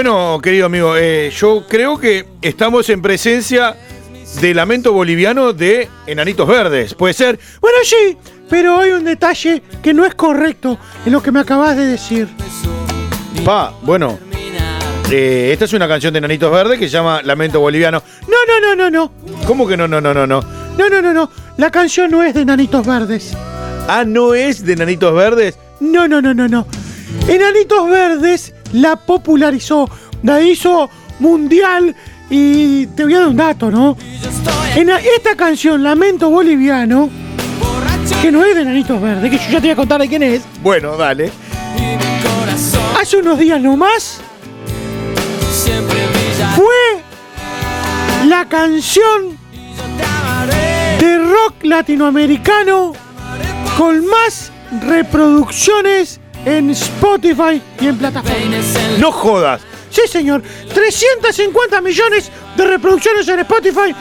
Bueno, 0.04 0.40
querido 0.42 0.66
amigo, 0.66 0.96
eh, 0.96 1.30
yo 1.30 1.64
creo 1.68 1.96
que 1.96 2.26
estamos 2.42 2.90
en 2.90 3.00
presencia 3.00 3.76
de 4.40 4.52
lamento 4.52 4.92
boliviano 4.92 5.52
de 5.52 5.88
Enanitos 6.08 6.48
Verdes. 6.48 6.94
¿Puede 6.94 7.14
ser? 7.14 7.38
Bueno, 7.60 7.78
sí, 7.84 8.18
pero 8.50 8.80
hay 8.80 8.90
un 8.90 9.04
detalle 9.04 9.62
que 9.80 9.94
no 9.94 10.04
es 10.04 10.16
correcto 10.16 10.76
en 11.06 11.12
lo 11.12 11.22
que 11.22 11.30
me 11.30 11.38
acabas 11.38 11.76
de 11.76 11.86
decir. 11.86 12.26
Pa, 13.44 13.72
bueno, 13.82 14.18
eh, 15.08 15.50
esta 15.52 15.66
es 15.66 15.72
una 15.72 15.86
canción 15.86 16.12
de 16.12 16.18
Enanitos 16.18 16.50
Verdes 16.50 16.80
que 16.80 16.86
se 16.86 16.94
llama 16.94 17.22
Lamento 17.22 17.60
Boliviano. 17.60 18.02
No, 18.22 18.36
no, 18.48 18.74
no, 18.74 18.74
no, 18.74 18.90
no. 18.90 19.44
¿Cómo 19.46 19.68
que 19.68 19.76
no, 19.76 19.86
no, 19.86 20.00
no, 20.00 20.12
no, 20.12 20.26
no? 20.26 20.40
No, 20.76 20.88
no, 20.88 21.00
no, 21.00 21.12
no. 21.12 21.30
La 21.58 21.70
canción 21.70 22.10
no 22.10 22.24
es 22.24 22.34
de 22.34 22.44
Nanitos 22.44 22.84
Verdes. 22.84 23.36
Ah, 23.86 24.02
¿no 24.04 24.34
es 24.34 24.64
de 24.66 24.72
Enanitos 24.72 25.14
Verdes? 25.14 25.56
No, 25.78 26.08
no, 26.08 26.20
no, 26.20 26.34
no, 26.34 26.48
no. 26.48 26.66
Enanitos 27.28 27.88
Verdes 27.88 28.52
la 28.72 28.96
popularizó, 28.96 29.88
la 30.22 30.40
hizo 30.42 30.88
mundial 31.18 31.94
y 32.30 32.86
te 32.88 33.04
voy 33.04 33.14
a 33.14 33.20
dar 33.20 33.28
un 33.28 33.36
dato, 33.36 33.70
¿no? 33.70 33.96
En 34.74 34.88
esta 34.88 35.36
canción, 35.36 35.82
Lamento 35.82 36.30
Boliviano, 36.30 37.10
que 38.22 38.32
no 38.32 38.44
es 38.44 38.54
de 38.54 38.62
Enanitos 38.62 39.00
Verdes, 39.00 39.30
que 39.30 39.36
yo 39.38 39.44
ya 39.44 39.60
te 39.60 39.66
voy 39.66 39.70
a 39.70 39.76
contar 39.76 40.00
de 40.00 40.08
quién 40.08 40.22
es, 40.22 40.42
Bueno, 40.62 40.96
dale. 40.96 41.30
hace 43.00 43.16
unos 43.18 43.38
días 43.38 43.60
nomás 43.60 44.20
fue 46.56 47.02
la 48.26 48.46
canción 48.48 49.36
de 51.00 51.18
rock 51.18 51.54
latinoamericano 51.64 52.92
con 53.76 54.06
más 54.06 54.50
reproducciones 54.86 56.20
en 56.44 56.70
Spotify 56.70 57.60
y 57.80 57.86
en 57.86 57.98
plataformas. 57.98 58.64
No 58.98 59.12
jodas. 59.12 59.60
Sí, 59.90 60.02
señor. 60.08 60.42
350 60.72 61.80
millones 61.80 62.30
de 62.56 62.66
reproducciones 62.66 63.28
en 63.28 63.40
Spotify. 63.40 63.94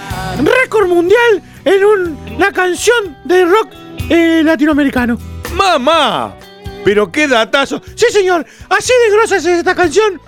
Récord 0.63 0.88
mundial 0.88 1.41
en 1.65 1.84
un- 1.84 2.36
la 2.39 2.51
canción 2.51 3.17
de 3.25 3.45
rock 3.45 3.69
eh, 4.10 4.41
latinoamericano. 4.43 5.17
¡Mamá! 5.54 6.36
Pero 6.84 7.12
qué 7.12 7.27
datazo. 7.27 7.82
Sí, 7.95 8.06
señor. 8.12 8.45
Así 8.69 8.91
de 9.06 9.15
grosa 9.15 9.38
es 9.38 9.45
esta 9.45 9.75
canción. 9.75 10.19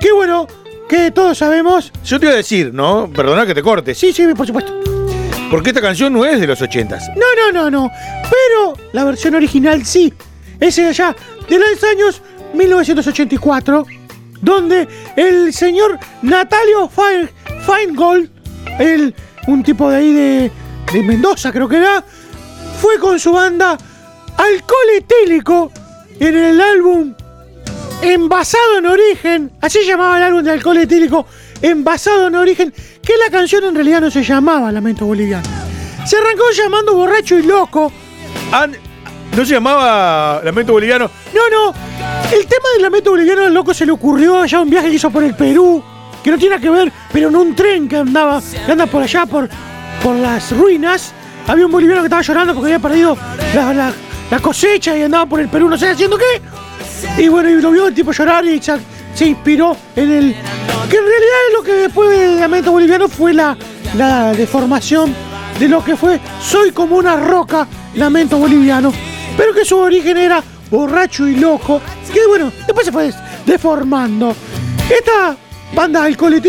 Qué 0.00 0.12
bueno 0.12 0.46
que 0.88 1.10
todos 1.10 1.38
sabemos. 1.38 1.92
Yo 2.04 2.18
te 2.18 2.26
iba 2.26 2.32
a 2.34 2.36
decir, 2.38 2.72
¿no? 2.74 3.08
Perdona 3.14 3.46
que 3.46 3.54
te 3.54 3.62
corte. 3.62 3.94
Sí, 3.94 4.12
Sí, 4.12 4.26
por 4.34 4.46
supuesto. 4.46 4.72
porque 5.50 5.70
esta 5.70 5.80
canción 5.80 6.12
no 6.12 6.24
es 6.24 6.40
de 6.40 6.46
los 6.46 6.60
ochentas. 6.60 7.04
No, 7.14 7.52
no, 7.52 7.52
no, 7.52 7.70
no. 7.70 7.90
Pero 8.22 8.74
la 8.92 9.04
versión 9.04 9.34
original 9.34 9.84
sí. 9.86 10.12
Es 10.58 10.76
de 10.76 10.86
allá, 10.86 11.14
de 11.48 11.58
los 11.58 11.84
años 11.84 12.22
1984, 12.54 13.86
donde 14.40 14.88
el 15.16 15.52
señor 15.52 15.98
Natalio 16.22 16.88
Fein- 16.88 17.30
Feingold, 17.66 18.30
el, 18.78 19.14
un 19.46 19.62
tipo 19.62 19.90
de 19.90 19.96
ahí 19.96 20.12
de, 20.12 20.50
de 20.92 21.02
Mendoza 21.02 21.52
creo 21.52 21.68
que 21.68 21.76
era, 21.76 22.04
fue 22.80 22.98
con 22.98 23.18
su 23.20 23.32
banda 23.32 23.76
Alcohol 24.36 24.86
Etílico 24.96 25.70
en 26.18 26.36
el 26.36 26.60
álbum 26.60 27.14
Envasado 28.02 28.78
en 28.78 28.86
Origen, 28.86 29.52
así 29.60 29.78
llamaba 29.86 30.16
el 30.16 30.24
álbum 30.24 30.42
de 30.42 30.50
Alcohol 30.50 30.76
Etílico, 30.78 31.24
Envasado 31.60 32.26
en 32.26 32.34
Origen, 32.34 32.74
que 33.00 33.12
la 33.16 33.30
canción 33.30 33.62
en 33.64 33.74
realidad 33.76 34.00
no 34.00 34.10
se 34.10 34.24
llamaba 34.24 34.72
Lamento 34.72 35.06
Boliviano. 35.06 35.48
Se 36.04 36.16
arrancó 36.16 36.42
llamando 36.52 36.94
Borracho 36.94 37.38
y 37.38 37.42
Loco. 37.44 37.92
¿No 39.36 39.44
se 39.46 39.54
llamaba 39.54 40.40
Lamento 40.44 40.72
Boliviano? 40.72 41.10
No, 41.34 41.40
no, 41.48 41.74
el 42.30 42.46
tema 42.46 42.68
del 42.74 42.82
Lamento 42.82 43.10
Boliviano 43.10 43.42
al 43.42 43.54
loco 43.54 43.72
se 43.72 43.86
le 43.86 43.92
ocurrió 43.92 44.40
allá 44.40 44.60
un 44.60 44.68
viaje 44.68 44.88
que 44.90 44.94
hizo 44.96 45.10
por 45.10 45.24
el 45.24 45.34
Perú, 45.34 45.82
que 46.22 46.30
no 46.30 46.38
tiene 46.38 46.60
que 46.60 46.68
ver, 46.68 46.92
pero 47.12 47.28
en 47.28 47.36
un 47.36 47.54
tren 47.54 47.88
que 47.88 47.96
andaba, 47.96 48.42
que 48.66 48.72
anda 48.72 48.84
por 48.86 49.02
allá, 49.02 49.24
por, 49.24 49.48
por 50.02 50.16
las 50.16 50.54
ruinas, 50.54 51.12
había 51.46 51.64
un 51.64 51.72
boliviano 51.72 52.02
que 52.02 52.06
estaba 52.06 52.20
llorando 52.22 52.54
porque 52.54 52.74
había 52.74 52.78
perdido 52.88 53.16
la, 53.54 53.72
la- 53.72 53.92
la 54.30 54.38
cosecha 54.38 54.96
y 54.96 55.02
andaba 55.02 55.26
por 55.26 55.40
el 55.40 55.48
Perú, 55.48 55.68
no 55.68 55.76
sé 55.76 55.88
haciendo 55.90 56.16
qué. 56.16 57.22
Y 57.22 57.28
bueno, 57.28 57.48
y 57.50 57.60
lo 57.60 57.70
vio 57.70 57.86
el 57.88 57.94
tipo 57.94 58.12
llorar 58.12 58.44
y 58.46 58.62
se, 58.62 58.74
se 59.14 59.26
inspiró 59.26 59.76
en 59.96 60.10
el. 60.10 60.34
Que 60.88 60.96
en 60.96 61.04
realidad 61.04 61.38
lo 61.54 61.62
que 61.62 61.72
después 61.74 62.18
del 62.18 62.40
lamento 62.40 62.70
boliviano 62.72 63.08
fue 63.08 63.34
la, 63.34 63.54
la 63.94 64.32
deformación 64.32 65.14
de 65.58 65.68
lo 65.68 65.84
que 65.84 65.96
fue 65.96 66.18
Soy 66.40 66.70
como 66.72 66.96
una 66.96 67.16
roca, 67.16 67.66
lamento 67.94 68.38
boliviano. 68.38 68.90
Pero 69.36 69.54
que 69.54 69.64
su 69.64 69.76
origen 69.76 70.16
era 70.16 70.42
borracho 70.70 71.26
y 71.26 71.36
loco. 71.36 71.80
Que 72.12 72.26
bueno, 72.26 72.52
después 72.66 72.86
se 72.86 72.92
fue 72.92 73.12
deformando. 73.46 74.34
Esta 74.90 75.36
banda 75.74 76.04
alcohol 76.04 76.40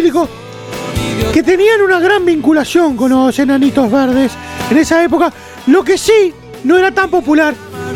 que 1.33 1.43
tenían 1.43 1.81
una 1.81 1.99
gran 1.99 2.25
vinculación 2.25 2.95
con 2.95 3.09
los 3.11 3.37
enanitos 3.39 3.91
verdes 3.91 4.31
en 4.69 4.77
esa 4.77 5.03
época, 5.03 5.31
lo 5.67 5.83
que 5.83 5.97
sí 5.97 6.33
no 6.63 6.77
era 6.77 6.91
tan 6.91 7.09
popular. 7.09 7.53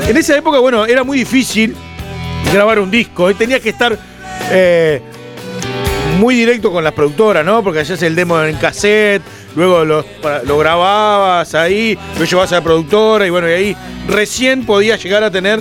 En 0.07 0.17
esa 0.17 0.37
época, 0.37 0.59
bueno, 0.59 0.85
era 0.85 1.03
muy 1.03 1.19
difícil 1.19 1.75
grabar 2.53 2.79
un 2.79 2.89
disco. 2.89 3.29
¿eh? 3.29 3.33
Tenía 3.33 3.59
que 3.59 3.69
estar 3.69 3.97
eh, 4.51 5.01
muy 6.19 6.35
directo 6.35 6.71
con 6.71 6.83
las 6.83 6.93
productoras, 6.93 7.45
¿no? 7.45 7.63
Porque 7.63 7.81
hacías 7.81 8.01
el 8.03 8.15
demo 8.15 8.41
en 8.41 8.57
cassette, 8.57 9.21
luego 9.57 9.83
lo, 9.83 10.05
lo 10.45 10.57
grababas 10.57 11.53
ahí, 11.55 11.97
lo 12.17 12.23
llevabas 12.23 12.51
a 12.53 12.55
la 12.55 12.61
productora 12.63 13.27
y 13.27 13.29
bueno, 13.29 13.49
y 13.49 13.51
ahí 13.51 13.75
recién 14.07 14.65
podías 14.65 15.03
llegar 15.03 15.23
a 15.23 15.31
tener 15.31 15.59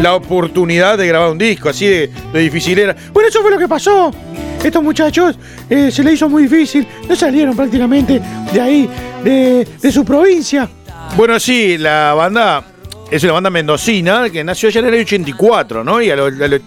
la 0.00 0.14
oportunidad 0.14 0.98
de 0.98 1.06
grabar 1.08 1.30
un 1.30 1.38
disco. 1.38 1.70
Así 1.70 1.86
de, 1.86 2.10
difícil 2.34 2.78
era. 2.78 2.94
Bueno, 3.12 3.28
eso 3.28 3.40
fue 3.42 3.50
lo 3.50 3.58
que 3.58 3.66
pasó. 3.66 4.10
Estos 4.62 4.82
muchachos 4.82 5.36
eh, 5.68 5.90
se 5.90 6.02
les 6.04 6.14
hizo 6.14 6.28
muy 6.28 6.44
difícil, 6.44 6.86
no 7.08 7.14
salieron 7.16 7.54
prácticamente 7.56 8.20
de 8.52 8.60
ahí, 8.60 8.88
de, 9.22 9.66
de 9.80 9.92
su 9.92 10.04
provincia. 10.04 10.68
Bueno, 11.16 11.38
sí, 11.40 11.76
la 11.78 12.14
banda 12.14 12.64
es 13.10 13.22
una 13.24 13.32
banda 13.34 13.50
mendocina 13.50 14.30
que 14.30 14.42
nació 14.42 14.68
allá 14.70 14.80
en 14.80 14.86
el 14.86 15.00
84, 15.02 15.84
¿no? 15.84 16.00
Y 16.00 16.10
a 16.10 16.16
lo- 16.16 16.24
a 16.26 16.30
lo- 16.48 16.58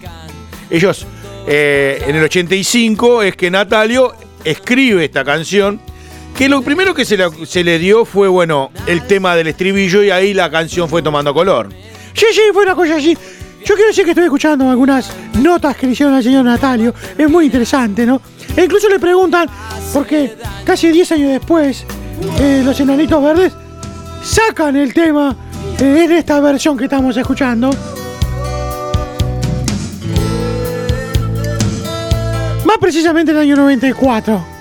ellos, 0.70 1.06
eh, 1.46 2.02
en 2.06 2.14
el 2.16 2.22
85, 2.24 3.22
es 3.22 3.34
que 3.36 3.50
Natalio 3.50 4.14
escribe 4.44 5.04
esta 5.04 5.24
canción. 5.24 5.80
Que 6.38 6.48
lo 6.48 6.62
primero 6.62 6.94
que 6.94 7.04
se 7.04 7.16
le, 7.64 7.78
dio 7.80 8.04
fue, 8.04 8.28
bueno, 8.28 8.70
el 8.86 9.04
tema 9.08 9.34
del 9.34 9.48
estribillo 9.48 10.04
y 10.04 10.10
ahí 10.10 10.32
la 10.32 10.48
canción 10.48 10.88
fue 10.88 11.02
tomando 11.02 11.34
color. 11.34 11.68
Sí, 12.14 12.26
sí, 12.32 12.42
fue 12.52 12.62
una 12.62 12.76
cosa 12.76 12.94
así. 12.94 13.18
Yo 13.64 13.74
quiero 13.74 13.88
decir 13.88 14.04
que 14.04 14.12
estoy 14.12 14.26
escuchando 14.26 14.70
algunas 14.70 15.10
notas 15.42 15.76
que 15.76 15.86
le 15.86 15.94
hicieron 15.94 16.14
al 16.14 16.22
señor 16.22 16.44
Natalio. 16.44 16.94
Es 17.18 17.28
muy 17.28 17.46
interesante, 17.46 18.06
¿no? 18.06 18.22
E 18.56 18.62
incluso 18.62 18.88
le 18.88 19.00
preguntan, 19.00 19.50
porque 19.92 20.36
casi 20.64 20.92
10 20.92 21.10
años 21.10 21.32
después, 21.32 21.84
eh, 22.38 22.62
los 22.64 22.78
enanitos 22.78 23.20
verdes 23.20 23.52
sacan 24.22 24.76
el 24.76 24.94
tema 24.94 25.34
eh, 25.80 26.04
en 26.04 26.12
esta 26.12 26.38
versión 26.38 26.76
que 26.76 26.84
estamos 26.84 27.16
escuchando. 27.16 27.70
Más 32.64 32.78
precisamente 32.78 33.32
en 33.32 33.38
el 33.38 33.42
año 33.42 33.56
94. 33.56 34.57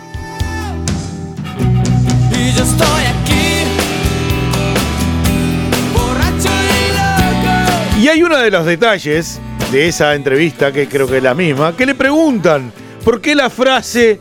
Y 7.98 8.08
hay 8.10 8.22
uno 8.22 8.38
de 8.38 8.52
los 8.52 8.66
detalles 8.66 9.40
de 9.72 9.88
esa 9.88 10.14
entrevista, 10.14 10.72
que 10.72 10.88
creo 10.88 11.08
que 11.08 11.18
es 11.18 11.24
la 11.24 11.34
misma, 11.34 11.76
que 11.76 11.86
le 11.86 11.96
preguntan 11.96 12.72
por 13.04 13.22
qué 13.22 13.34
la 13.34 13.50
frase 13.50 14.20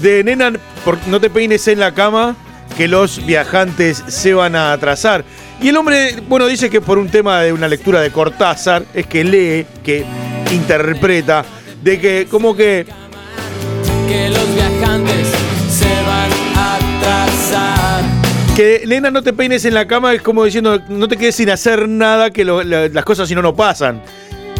de 0.00 0.24
nena, 0.24 0.52
no 1.06 1.20
te 1.20 1.28
peines 1.28 1.68
en 1.68 1.78
la 1.78 1.92
cama, 1.92 2.34
que 2.76 2.88
los 2.88 3.24
viajantes 3.26 4.02
se 4.08 4.32
van 4.32 4.56
a 4.56 4.72
atrasar. 4.72 5.24
Y 5.60 5.68
el 5.68 5.76
hombre, 5.76 6.16
bueno, 6.26 6.46
dice 6.46 6.70
que 6.70 6.80
por 6.80 6.96
un 6.96 7.10
tema 7.10 7.42
de 7.42 7.52
una 7.52 7.68
lectura 7.68 8.00
de 8.00 8.10
Cortázar, 8.10 8.84
es 8.94 9.06
que 9.06 9.24
lee, 9.24 9.66
que 9.84 10.06
interpreta, 10.52 11.44
de 11.82 12.00
que 12.00 12.26
como 12.30 12.56
que 12.56 12.86
Que 14.08 14.30
los 14.30 14.54
viajantes 14.54 15.28
se 15.70 15.90
van 16.06 16.30
a 16.56 16.76
atrasar. 16.76 17.97
Que 18.58 18.82
nena 18.88 19.08
no 19.12 19.22
te 19.22 19.32
peines 19.32 19.64
en 19.66 19.74
la 19.74 19.86
cama 19.86 20.12
es 20.14 20.20
como 20.20 20.42
diciendo 20.44 20.80
no 20.88 21.06
te 21.06 21.16
quedes 21.16 21.36
sin 21.36 21.48
hacer 21.48 21.88
nada 21.88 22.32
que 22.32 22.44
la- 22.44 22.88
las 22.88 23.04
cosas 23.04 23.28
si 23.28 23.34
no 23.36 23.40
no 23.40 23.54
pasan. 23.54 24.02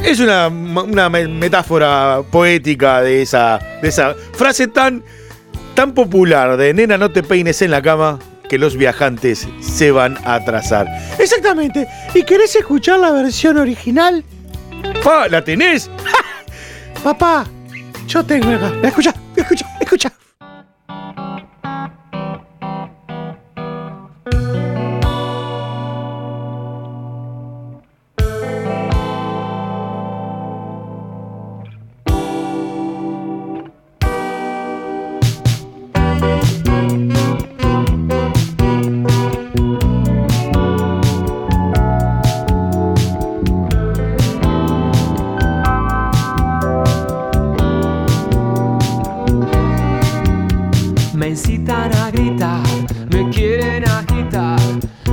Es 0.04 0.20
una, 0.20 0.46
una 0.46 1.08
me- 1.08 1.26
metáfora 1.26 2.20
poética 2.30 3.02
de 3.02 3.22
esa, 3.22 3.58
de 3.82 3.88
esa 3.88 4.14
frase 4.34 4.68
tan, 4.68 5.02
tan 5.74 5.94
popular 5.94 6.56
de 6.56 6.72
nena 6.74 6.96
no 6.96 7.10
te 7.10 7.24
peines 7.24 7.60
en 7.60 7.72
la 7.72 7.82
cama 7.82 8.20
que 8.48 8.56
los 8.56 8.76
viajantes 8.76 9.48
se 9.60 9.90
van 9.90 10.16
a 10.24 10.34
atrasar. 10.34 10.86
Exactamente. 11.18 11.88
¿Y 12.14 12.22
querés 12.22 12.54
escuchar 12.54 13.00
la 13.00 13.10
versión 13.10 13.58
original? 13.58 14.22
Pa, 15.02 15.26
¿La 15.26 15.42
tenés? 15.42 15.90
Papá, 17.02 17.46
yo 18.06 18.22
tengo 18.24 18.48
acá. 18.52 18.70
Escucha, 18.80 19.12
escucha, 19.34 19.66
escucha. 19.80 20.12
Me 53.18 53.30
quieren 53.30 53.84
agitar. 53.88 54.60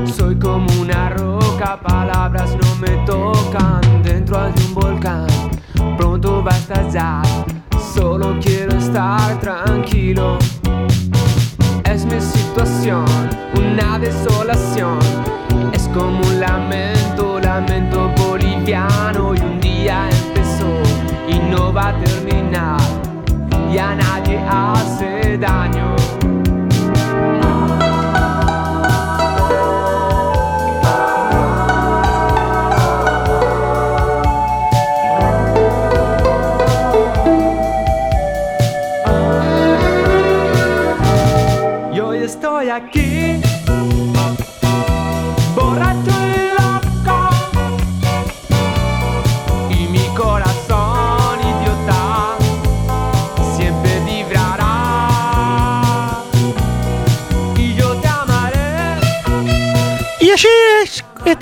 Soy 0.05 0.37
como 0.37 0.67
una 0.79 1.09
roca, 1.09 1.79
palabras 1.81 2.55
no 2.61 2.75
me 2.75 2.95
tocan. 3.05 3.81
Dentro 4.03 4.39
hay 4.39 4.53
un 4.67 4.75
volcán, 4.75 5.27
pronto 5.97 6.43
va 6.43 6.51
a 6.51 6.57
estallar. 6.57 7.25
Solo 7.93 8.37
quiero 8.41 8.77
estar 8.77 9.39
tranquilo. 9.39 10.37
Es 11.85 12.05
mi 12.05 12.19
situación, 12.21 13.05
una 13.55 13.97
desolación. 13.97 14.99
Es 15.73 15.87
como 15.89 16.19
un 16.19 16.39
lamento, 16.39 17.39
lamento 17.39 18.11
boliviano. 18.17 19.33
Y 19.33 19.39
un 19.39 19.59
día 19.59 20.09
empezó 20.11 20.71
y 21.27 21.39
no 21.49 21.73
va 21.73 21.89
a 21.89 21.99
terminar. 22.03 22.79
Y 23.71 23.77
a 23.77 23.95
nadie 23.95 24.37
hace 24.47 25.37
daño. 25.37 25.84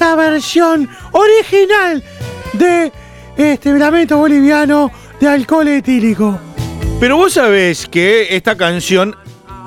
Esta 0.04 0.16
versión 0.16 0.90
original 1.14 2.04
de 2.52 2.92
este 3.38 3.72
lamento 3.72 4.18
boliviano 4.18 4.92
de 5.18 5.30
alcohol 5.30 5.70
etílico. 5.70 6.38
Pero 7.00 7.16
vos 7.16 7.32
sabés 7.32 7.88
que 7.88 8.36
esta 8.36 8.58
canción 8.58 9.16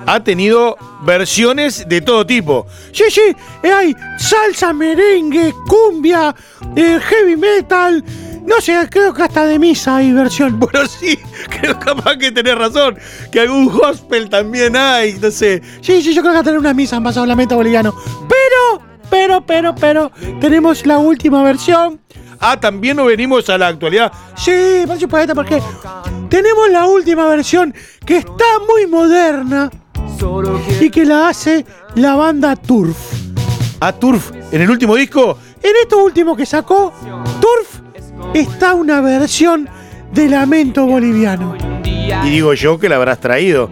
ha 0.06 0.22
tenido 0.22 0.76
versiones 1.06 1.88
de 1.88 2.02
todo 2.02 2.26
tipo. 2.26 2.66
Sí, 2.92 3.04
sí, 3.08 3.34
eh, 3.62 3.72
hay 3.72 3.96
salsa, 4.18 4.74
merengue, 4.74 5.54
cumbia, 5.66 6.34
eh, 6.76 7.00
heavy 7.02 7.36
metal. 7.36 8.04
No 8.44 8.60
sé, 8.60 8.76
creo 8.90 9.14
que 9.14 9.22
hasta 9.22 9.46
de 9.46 9.58
misa 9.58 9.96
hay 9.96 10.12
versión. 10.12 10.60
Bueno, 10.60 10.86
sí, 10.86 11.18
creo 11.48 11.78
capaz 11.78 12.18
que 12.18 12.30
tenés 12.30 12.58
razón. 12.58 12.98
Que 13.32 13.40
algún 13.40 13.68
gospel 13.70 14.28
también 14.28 14.76
hay, 14.76 15.14
no 15.14 15.30
sé. 15.30 15.62
Sí, 15.80 16.02
sí, 16.02 16.12
yo 16.12 16.20
creo 16.20 16.34
que 16.34 16.38
hasta 16.40 16.50
en 16.50 16.58
una 16.58 16.74
misa 16.74 16.96
han 16.96 17.04
pasado 17.04 17.24
lamento 17.24 17.56
boliviano. 17.56 17.94
Pero, 18.28 18.85
pero, 19.10 19.44
pero, 19.44 19.74
pero, 19.74 20.10
tenemos 20.40 20.84
la 20.86 20.98
última 20.98 21.42
versión. 21.42 22.00
Ah, 22.40 22.58
también 22.58 22.96
nos 22.96 23.06
venimos 23.06 23.48
a 23.48 23.58
la 23.58 23.68
actualidad. 23.68 24.12
Sí, 24.36 24.84
por 24.86 24.98
supuesto, 24.98 25.34
porque 25.34 25.60
tenemos 26.28 26.70
la 26.70 26.86
última 26.86 27.26
versión 27.28 27.74
que 28.04 28.18
está 28.18 28.44
muy 28.68 28.86
moderna 28.86 29.70
y 30.80 30.90
que 30.90 31.04
la 31.04 31.28
hace 31.28 31.64
la 31.94 32.14
banda 32.14 32.56
Turf. 32.56 32.96
A 33.80 33.92
Turf, 33.92 34.32
en 34.50 34.62
el 34.62 34.70
último 34.70 34.94
disco. 34.96 35.38
En 35.62 35.72
esto 35.82 36.02
último 36.02 36.36
que 36.36 36.46
sacó, 36.46 36.92
Turf 37.40 37.80
está 38.34 38.74
una 38.74 39.00
versión 39.00 39.68
de 40.12 40.28
Lamento 40.28 40.86
Boliviano. 40.86 41.56
Y 41.84 42.30
digo 42.30 42.54
yo 42.54 42.78
que 42.78 42.88
la 42.88 42.96
habrás 42.96 43.20
traído. 43.20 43.70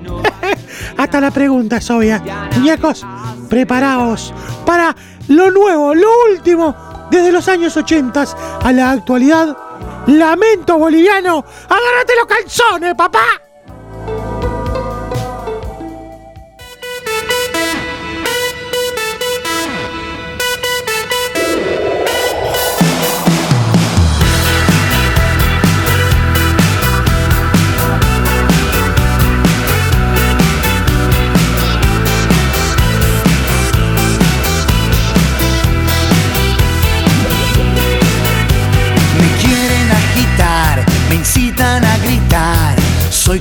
Hasta 0.96 1.20
la 1.20 1.30
pregunta 1.30 1.76
es 1.78 1.90
obvia. 1.90 2.22
Muñecos, 2.56 3.06
preparaos 3.54 4.34
para 4.66 4.96
lo 5.28 5.48
nuevo, 5.48 5.94
lo 5.94 6.10
último, 6.28 6.74
desde 7.08 7.30
los 7.30 7.46
años 7.46 7.76
80 7.76 8.24
a 8.60 8.72
la 8.72 8.90
actualidad. 8.90 9.56
Lamento 10.08 10.76
Boliviano, 10.76 11.44
agárrate 11.68 12.16
los 12.16 12.26
calzones, 12.26 12.96
papá. 12.96 13.43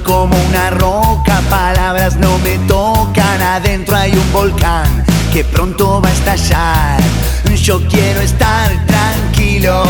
Como 0.04 0.36
una 0.50 0.70
roca, 0.72 1.42
palabras 1.50 2.16
no 2.18 2.38
me 2.40 2.58
tocan. 2.68 3.42
Adentro 3.42 3.96
hay 3.96 4.12
un 4.12 4.32
volcán 4.32 5.04
que 5.32 5.44
pronto 5.44 6.02
va 6.02 6.10
a 6.10 6.12
estallar. 6.12 7.02
Yo 7.56 7.82
quiero 7.88 8.22
estar 8.22 8.72
tranquilo. 8.86 9.84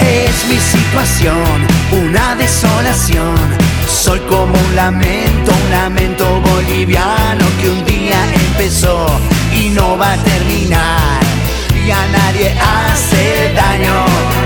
Es 0.00 0.46
mi 0.48 0.58
situación, 0.58 1.66
una 1.92 2.34
desolación. 2.36 3.34
Soy 3.88 4.20
como 4.20 4.52
un 4.52 4.76
lamento, 4.76 5.52
un 5.52 5.70
lamento 5.70 6.40
boliviano 6.40 7.44
que 7.60 7.70
un 7.70 7.84
día 7.84 8.18
empezó 8.34 9.06
y 9.52 9.68
no 9.70 9.98
va 9.98 10.12
a 10.12 10.16
terminar. 10.18 11.20
Y 11.86 11.90
a 11.90 12.06
nadie 12.08 12.54
hace 12.60 13.52
daño. 13.54 14.41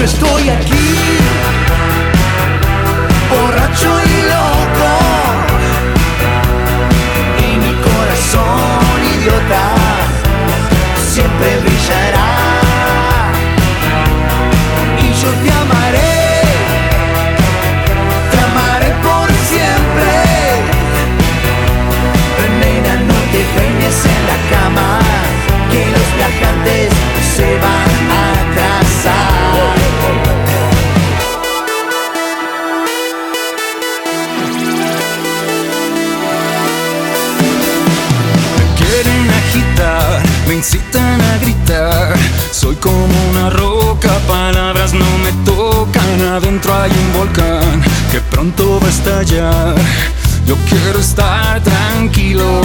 Yo 0.00 0.06
estoy 0.06 0.48
aquí, 0.48 0.88
borracho 3.28 3.90
y 4.02 4.22
loco, 4.32 4.90
y 7.38 7.48
mi 7.58 7.72
corazón 7.86 8.96
idiota 9.14 9.64
siempre 11.12 11.48
brillará. 11.58 12.30
Y 15.02 15.08
yo 15.20 15.30
te 15.42 15.50
amaré, 15.52 15.89
me 40.50 40.56
incitan 40.56 41.20
a 41.20 41.38
gritar. 41.38 42.16
Soy 42.50 42.74
como 42.76 43.14
una 43.30 43.50
roca, 43.50 44.10
palabras 44.26 44.92
no 44.92 45.06
me 45.24 45.32
tocan. 45.44 46.20
Adentro 46.22 46.74
hay 46.74 46.90
un 46.90 47.12
volcán 47.18 47.80
que 48.10 48.20
pronto 48.20 48.80
va 48.80 48.86
a 48.88 48.90
estallar. 48.90 49.74
Yo 50.46 50.56
quiero 50.68 50.98
estar 50.98 51.60
tranquilo. 51.62 52.62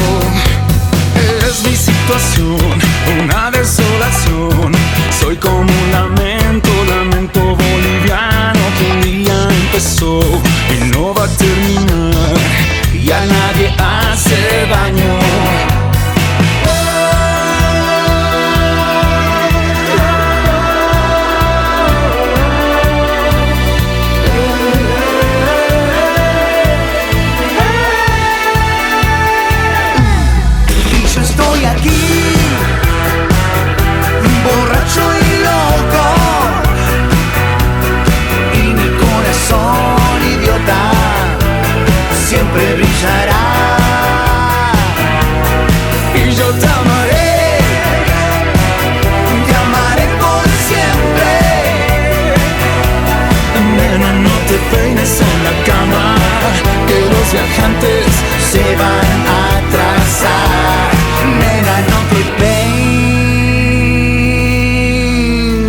Es 1.48 1.64
mi 1.64 1.76
situación, 1.76 2.58
una 3.24 3.52
desolación. 3.52 4.72
Soy 5.20 5.38
como 5.38 5.72
un 5.84 5.92
lamento, 5.92 6.70
lamento 6.90 7.40
boliviano 7.40 8.62
que 8.78 8.92
un 8.94 9.02
día 9.02 9.48
empezó 9.62 10.22
y 10.74 10.86
no 10.92 11.14
va 11.14 11.26
a 11.26 11.38
terminar. 11.38 12.34
Y 12.94 13.12
a 13.12 13.24
nadie 13.26 13.68
hace 13.78 14.66
daño. 14.72 15.55
Viajantes 57.36 58.08
se 58.52 58.66
van 58.82 59.18
a 59.36 59.40
atrasar. 59.60 60.88
Nena, 61.40 61.78
no 61.92 62.00
te 62.12 62.22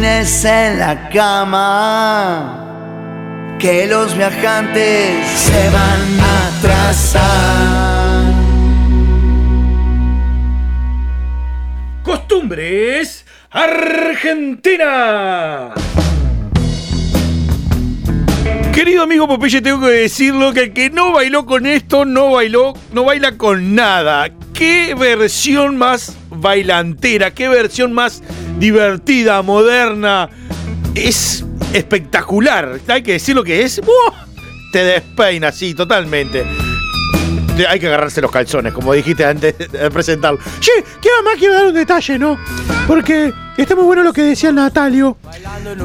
peines 0.01 0.31
en 0.45 0.71
la 0.79 0.95
cama. 1.11 1.69
Que 3.59 3.87
los 3.87 4.09
viajantes 4.17 5.27
se 5.47 5.71
van 5.71 6.03
a 6.31 6.33
atrasar. 6.51 8.35
Costumbres 12.05 13.25
Argentina. 13.51 14.87
Querido 18.77 19.05
amigo 19.05 19.27
Popeye, 19.27 19.63
tengo 19.63 19.81
que 19.81 19.87
decirlo 19.93 20.53
que 20.53 20.65
el 20.65 20.73
que 20.75 20.91
no 20.91 21.11
bailó 21.13 21.47
con 21.47 21.65
esto 21.65 22.05
no 22.05 22.33
bailó, 22.33 22.75
no 22.93 23.05
baila 23.05 23.33
con 23.39 23.75
nada. 23.75 24.29
Qué 24.53 24.95
versión 24.95 25.79
más 25.79 26.15
bailantera, 26.29 27.31
qué 27.33 27.49
versión 27.49 27.95
más 27.95 28.23
divertida, 28.59 29.41
moderna. 29.41 30.29
Es 30.95 31.43
espectacular. 31.73 32.79
Hay 32.89 33.03
que 33.03 33.13
decir 33.13 33.35
lo 33.35 33.43
que 33.45 33.63
es. 33.63 33.81
¡buah! 33.81 34.27
Te 34.73 34.85
despeina, 34.85 35.53
sí, 35.53 35.73
totalmente. 35.73 36.45
Te- 37.57 37.67
Hay 37.67 37.81
que 37.81 37.87
agarrarse 37.87 38.21
los 38.21 38.31
calzones, 38.31 38.75
como 38.75 38.93
dijiste 38.93 39.25
antes 39.25 39.57
de 39.57 39.91
presentarlo. 39.91 40.39
Che, 40.61 40.71
que 41.01 41.09
además 41.15 41.37
quiero 41.39 41.55
dar 41.55 41.67
un 41.69 41.75
detalle, 41.75 42.19
¿no? 42.19 42.39
Porque 42.87 43.33
está 43.57 43.75
muy 43.75 43.85
bueno 43.85 44.03
lo 44.03 44.13
que 44.13 44.21
decía 44.23 44.53
Natalio, 44.53 45.17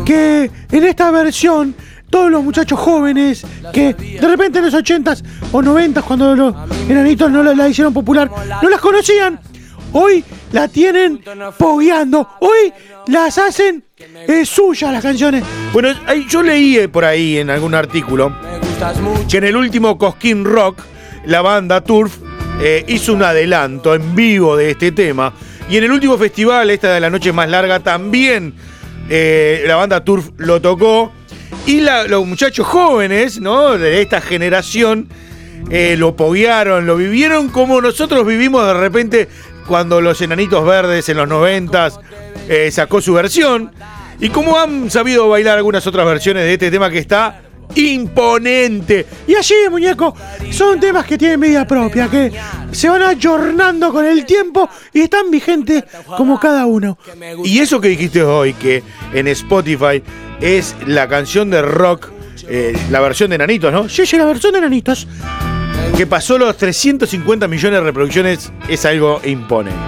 que 0.05 0.51
en 0.73 0.83
esta 0.83 1.09
versión 1.09 1.73
todos 2.11 2.29
los 2.29 2.43
muchachos 2.43 2.79
jóvenes 2.79 3.43
que 3.73 3.93
de 3.93 4.27
repente 4.27 4.59
en 4.59 4.65
los 4.65 4.73
80s 4.75 5.23
o 5.51 5.61
90s 5.63 6.03
cuando 6.03 6.35
los 6.35 6.53
enanitos 6.87 7.31
no 7.31 7.41
la, 7.41 7.67
hicieron 7.67 7.93
popular, 7.93 8.29
no 8.61 8.69
las 8.69 8.79
conocían, 8.79 9.39
hoy 9.93 10.23
la 10.51 10.67
tienen 10.67 11.23
pogueando, 11.57 12.27
hoy 12.41 12.73
las 13.07 13.37
hacen 13.37 13.83
eh, 13.97 14.45
suyas 14.45 14.91
las 14.91 15.01
canciones. 15.01 15.43
Bueno, 15.73 15.89
yo 16.29 16.43
leí 16.43 16.77
eh, 16.77 16.89
por 16.89 17.05
ahí 17.05 17.37
en 17.37 17.49
algún 17.49 17.73
artículo 17.73 18.35
que 19.29 19.37
en 19.37 19.43
el 19.45 19.55
último 19.55 19.97
Cosquín 19.97 20.43
Rock, 20.43 20.81
la 21.25 21.41
banda 21.41 21.81
Turf 21.81 22.17
eh, 22.61 22.83
hizo 22.87 23.13
un 23.13 23.23
adelanto 23.23 23.95
en 23.95 24.15
vivo 24.15 24.57
de 24.57 24.71
este 24.71 24.91
tema. 24.91 25.33
Y 25.69 25.77
en 25.77 25.85
el 25.85 25.91
último 25.91 26.17
festival, 26.17 26.69
esta 26.69 26.93
de 26.93 26.99
la 26.99 27.09
noche 27.09 27.31
más 27.31 27.49
larga, 27.49 27.79
también 27.79 28.53
la 29.07 29.75
banda 29.75 30.03
Turf 30.03 30.29
lo 30.37 30.61
tocó. 30.61 31.11
Y 31.65 31.81
la- 31.81 32.05
los 32.05 32.25
muchachos 32.25 32.65
jóvenes, 32.67 33.39
¿no? 33.39 33.77
De 33.77 34.01
esta 34.01 34.19
generación, 34.21 35.07
eh, 35.69 35.95
lo 35.97 36.15
poguearon, 36.15 36.85
lo 36.85 36.97
vivieron 36.97 37.49
como 37.49 37.81
nosotros 37.81 38.25
vivimos 38.25 38.65
de 38.65 38.73
repente 38.73 39.27
cuando 39.67 40.01
los 40.01 40.19
enanitos 40.21 40.65
verdes 40.65 41.07
en 41.09 41.17
los 41.17 41.27
noventas 41.27 41.99
eh, 42.49 42.69
sacó 42.71 42.99
su 43.01 43.13
versión. 43.13 43.71
Y 44.19 44.29
como 44.29 44.57
han 44.59 44.89
sabido 44.91 45.29
bailar 45.29 45.57
algunas 45.57 45.85
otras 45.87 46.05
versiones 46.05 46.43
de 46.43 46.53
este 46.53 46.71
tema 46.71 46.89
que 46.89 46.97
está 46.99 47.41
imponente. 47.75 49.05
Y 49.27 49.35
así, 49.35 49.53
muñeco, 49.69 50.15
son 50.51 50.79
temas 50.79 51.05
que 51.05 51.17
tienen 51.17 51.39
vida 51.39 51.65
propia, 51.65 52.07
que 52.09 52.31
se 52.71 52.89
van 52.89 53.01
ayornando 53.03 53.91
con 53.93 54.05
el 54.05 54.25
tiempo 54.25 54.69
y 54.93 55.01
están 55.01 55.31
vigentes 55.31 55.83
como 56.17 56.39
cada 56.39 56.65
uno. 56.65 56.97
Y 57.45 57.59
eso 57.59 57.79
que 57.79 57.87
dijiste 57.87 58.21
hoy, 58.23 58.53
que 58.53 58.83
en 59.13 59.27
Spotify 59.29 60.03
es 60.41 60.75
la 60.87 61.07
canción 61.07 61.49
de 61.49 61.61
rock, 61.61 62.09
eh, 62.49 62.77
la 62.89 62.99
versión 62.99 63.29
de 63.29 63.37
Nanitos, 63.37 63.71
¿no? 63.71 63.87
Sí, 63.87 64.05
sí, 64.05 64.17
la 64.17 64.25
versión 64.25 64.53
de 64.53 64.61
Nanitos. 64.61 65.07
Que 65.95 66.07
pasó 66.07 66.37
los 66.37 66.57
350 66.57 67.47
millones 67.47 67.79
de 67.79 67.83
reproducciones, 67.83 68.51
es 68.67 68.85
algo 68.85 69.21
imponente. 69.23 69.79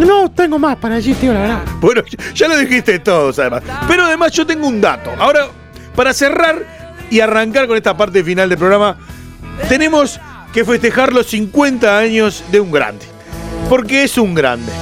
No 0.00 0.30
tengo 0.30 0.58
más 0.58 0.76
para 0.76 0.96
decir, 0.96 1.16
tío, 1.16 1.32
la 1.32 1.40
verdad. 1.40 1.62
Bueno, 1.80 2.02
ya 2.34 2.48
lo 2.48 2.56
dijiste 2.56 2.98
todos 2.98 3.38
además. 3.38 3.62
Pero 3.86 4.04
además 4.04 4.32
yo 4.32 4.46
tengo 4.46 4.66
un 4.66 4.80
dato. 4.80 5.10
Ahora, 5.18 5.46
para 5.94 6.12
cerrar 6.12 6.64
y 7.10 7.20
arrancar 7.20 7.66
con 7.66 7.76
esta 7.76 7.96
parte 7.96 8.24
final 8.24 8.48
del 8.48 8.58
programa, 8.58 8.96
tenemos 9.68 10.20
que 10.52 10.64
festejar 10.64 11.12
los 11.12 11.26
50 11.26 11.98
años 11.98 12.44
de 12.50 12.60
un 12.60 12.70
grande. 12.72 13.06
Porque 13.68 14.04
es 14.04 14.18
un 14.18 14.34
grande. 14.34 14.72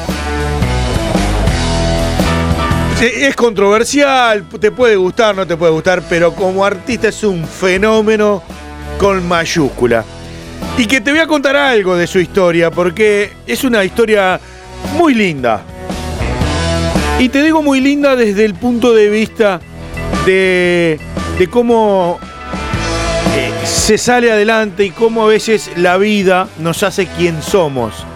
Es 3.03 3.35
controversial, 3.35 4.45
te 4.61 4.71
puede 4.71 4.95
gustar, 4.95 5.35
no 5.35 5.45
te 5.45 5.57
puede 5.57 5.73
gustar, 5.73 6.05
pero 6.09 6.33
como 6.37 6.65
artista 6.65 7.09
es 7.09 7.25
un 7.25 7.45
fenómeno 7.45 8.45
con 8.97 9.27
mayúscula. 9.27 10.05
Y 10.79 10.87
que 10.87 11.01
te 11.01 11.11
voy 11.11 11.19
a 11.19 11.27
contar 11.27 11.57
algo 11.57 11.97
de 11.97 12.07
su 12.07 12.21
historia, 12.21 12.71
porque 12.71 13.33
es 13.45 13.65
una 13.65 13.83
historia 13.83 14.39
muy 14.97 15.15
linda. 15.15 15.63
Y 17.19 17.29
te 17.29 17.43
digo 17.43 17.61
muy 17.61 17.81
linda 17.81 18.15
desde 18.15 18.45
el 18.45 18.55
punto 18.55 18.95
de 18.95 19.11
vista 19.11 19.61
de, 20.25 21.01
de 21.41 21.47
cómo 21.49 22.21
eh, 23.35 23.51
se 23.65 23.99
sale 23.99 24.31
adelante 24.31 24.85
y 24.85 24.91
cómo 24.91 25.25
a 25.25 25.27
veces 25.27 25.73
la 25.75 25.97
vida 25.97 26.47
nos 26.61 26.85
hace 26.85 27.09
quien 27.09 27.43
somos. 27.43 28.07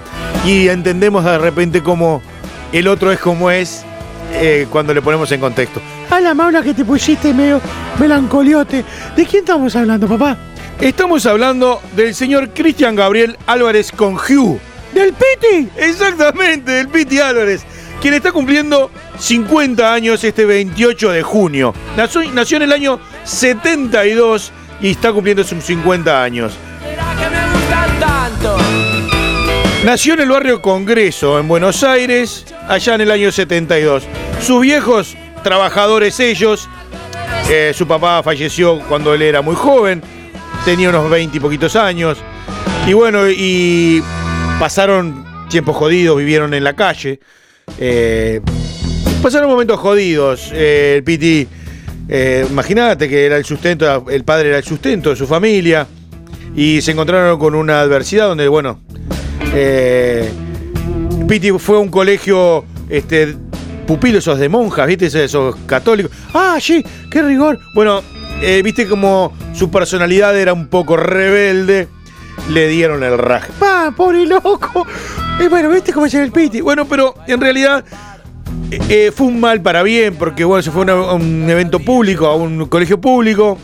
Y 0.44 0.68
entendemos 0.68 1.24
de 1.24 1.38
repente 1.38 1.82
cómo 1.82 2.22
el 2.70 2.86
otro 2.86 3.10
es 3.10 3.18
como 3.18 3.50
es 3.50 3.84
eh, 4.32 4.66
cuando 4.70 4.92
le 4.92 5.02
ponemos 5.02 5.30
en 5.32 5.40
contexto. 5.40 5.80
A 6.10 6.20
la 6.20 6.34
maula 6.34 6.62
que 6.62 6.74
te 6.74 6.84
pusiste 6.84 7.32
medio 7.32 7.60
melancoliote. 7.98 8.84
¿De 9.16 9.26
quién 9.26 9.42
estamos 9.42 9.74
hablando, 9.76 10.06
papá? 10.06 10.36
Estamos 10.80 11.24
hablando 11.26 11.80
del 11.94 12.14
señor 12.14 12.50
Cristian 12.50 12.94
Gabriel 12.96 13.38
Álvarez 13.46 13.92
Conjú. 13.92 14.58
¡Del 14.92 15.14
Piti! 15.14 15.68
Exactamente, 15.76 16.72
del 16.72 16.88
Piti 16.88 17.18
Álvarez, 17.18 17.64
quien 18.00 18.14
está 18.14 18.32
cumpliendo 18.32 18.90
50 19.18 19.92
años 19.92 20.22
este 20.22 20.44
28 20.44 21.10
de 21.12 21.22
junio. 21.22 21.74
Nació, 21.96 22.22
nació 22.32 22.58
en 22.58 22.64
el 22.64 22.72
año 22.72 23.00
72 23.24 24.52
y 24.80 24.90
está 24.90 25.12
cumpliendo 25.12 25.44
sus 25.44 25.64
50 25.64 26.22
años. 26.22 26.52
Nació 29.86 30.14
en 30.14 30.20
el 30.22 30.30
barrio 30.30 30.60
Congreso, 30.60 31.38
en 31.38 31.46
Buenos 31.46 31.84
Aires, 31.84 32.44
allá 32.66 32.96
en 32.96 33.02
el 33.02 33.10
año 33.12 33.30
72. 33.30 34.02
Sus 34.42 34.60
viejos, 34.60 35.16
trabajadores 35.44 36.18
ellos, 36.18 36.68
eh, 37.48 37.70
su 37.72 37.86
papá 37.86 38.20
falleció 38.24 38.80
cuando 38.88 39.14
él 39.14 39.22
era 39.22 39.42
muy 39.42 39.54
joven, 39.54 40.02
tenía 40.64 40.88
unos 40.88 41.08
20 41.08 41.36
y 41.36 41.38
poquitos 41.38 41.76
años. 41.76 42.18
Y 42.84 42.94
bueno, 42.94 43.30
y 43.30 44.02
pasaron 44.58 45.24
tiempos 45.48 45.76
jodidos, 45.76 46.18
vivieron 46.18 46.52
en 46.52 46.64
la 46.64 46.74
calle. 46.74 47.20
eh, 47.78 48.40
pasaron 49.22 49.48
momentos 49.48 49.78
jodidos. 49.78 50.50
eh, 50.52 50.94
el 50.96 51.04
Piti, 51.04 51.46
imagínate 52.50 53.08
que 53.08 53.24
era 53.24 53.36
el 53.36 53.44
sustento, 53.44 54.06
el 54.10 54.24
padre 54.24 54.48
era 54.48 54.58
el 54.58 54.64
sustento 54.64 55.10
de 55.10 55.16
su 55.16 55.28
familia. 55.28 55.86
Y 56.56 56.82
se 56.82 56.90
encontraron 56.90 57.38
con 57.38 57.54
una 57.54 57.82
adversidad 57.82 58.26
donde, 58.26 58.48
bueno, 58.48 58.80
eh, 59.58 60.30
Piti 61.26 61.50
fue 61.52 61.76
a 61.76 61.80
un 61.80 61.88
colegio, 61.88 62.64
este, 62.88 63.34
pupilo 63.86 64.18
esos 64.18 64.38
de 64.38 64.48
monjas, 64.48 64.86
¿viste? 64.86 65.06
Esos, 65.06 65.56
católicos. 65.66 66.12
Ah, 66.34 66.58
sí, 66.60 66.84
qué 67.10 67.22
rigor. 67.22 67.58
Bueno, 67.74 68.02
eh, 68.42 68.60
viste 68.62 68.86
como 68.86 69.32
su 69.54 69.70
personalidad 69.70 70.38
era 70.38 70.52
un 70.52 70.68
poco 70.68 70.96
rebelde, 70.96 71.88
le 72.50 72.68
dieron 72.68 73.02
el 73.02 73.16
raje. 73.16 73.50
Pa, 73.58 73.92
pobre 73.96 74.26
loco. 74.26 74.86
Y 75.42 75.48
bueno, 75.48 75.70
¿viste 75.70 75.92
cómo 75.92 76.06
es 76.06 76.14
el 76.14 76.32
Piti? 76.32 76.60
Bueno, 76.60 76.86
pero 76.86 77.14
en 77.26 77.40
realidad 77.40 77.84
eh, 78.70 78.80
eh, 78.88 79.12
fue 79.14 79.28
un 79.28 79.40
mal 79.40 79.62
para 79.62 79.82
bien, 79.82 80.16
porque 80.16 80.44
bueno, 80.44 80.62
se 80.62 80.70
fue 80.70 80.90
a 80.90 81.12
un 81.12 81.48
evento 81.48 81.78
público, 81.78 82.26
a 82.26 82.36
un 82.36 82.66
colegio 82.66 83.00
público, 83.00 83.58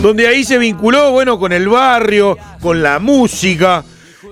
donde 0.00 0.26
ahí 0.26 0.44
se 0.44 0.58
vinculó, 0.58 1.10
bueno, 1.10 1.38
con 1.38 1.52
el 1.52 1.68
barrio, 1.68 2.38
con 2.60 2.82
la 2.82 2.98
música, 2.98 3.84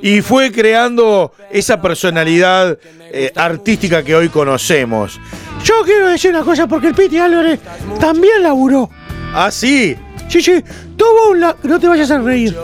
y 0.03 0.20
fue 0.20 0.51
creando 0.53 1.32
esa 1.51 1.80
personalidad 1.80 2.78
eh, 3.12 3.30
artística 3.34 4.03
que 4.03 4.14
hoy 4.14 4.28
conocemos. 4.28 5.20
Yo 5.64 5.74
quiero 5.84 6.09
decir 6.09 6.30
una 6.30 6.42
cosa 6.42 6.66
porque 6.66 6.88
el 6.88 6.95
Piti 6.95 7.18
Álvarez 7.18 7.61
también 8.01 8.42
laburó. 8.42 8.90
Ah, 9.34 9.51
sí. 9.51 9.97
Sí, 10.28 10.40
sí, 10.42 10.64
tuvo 10.97 11.30
un... 11.32 11.40
la- 11.40 11.57
No 11.62 11.78
te 11.78 11.86
vayas 11.86 12.11
a 12.11 12.18
reír. 12.18 12.57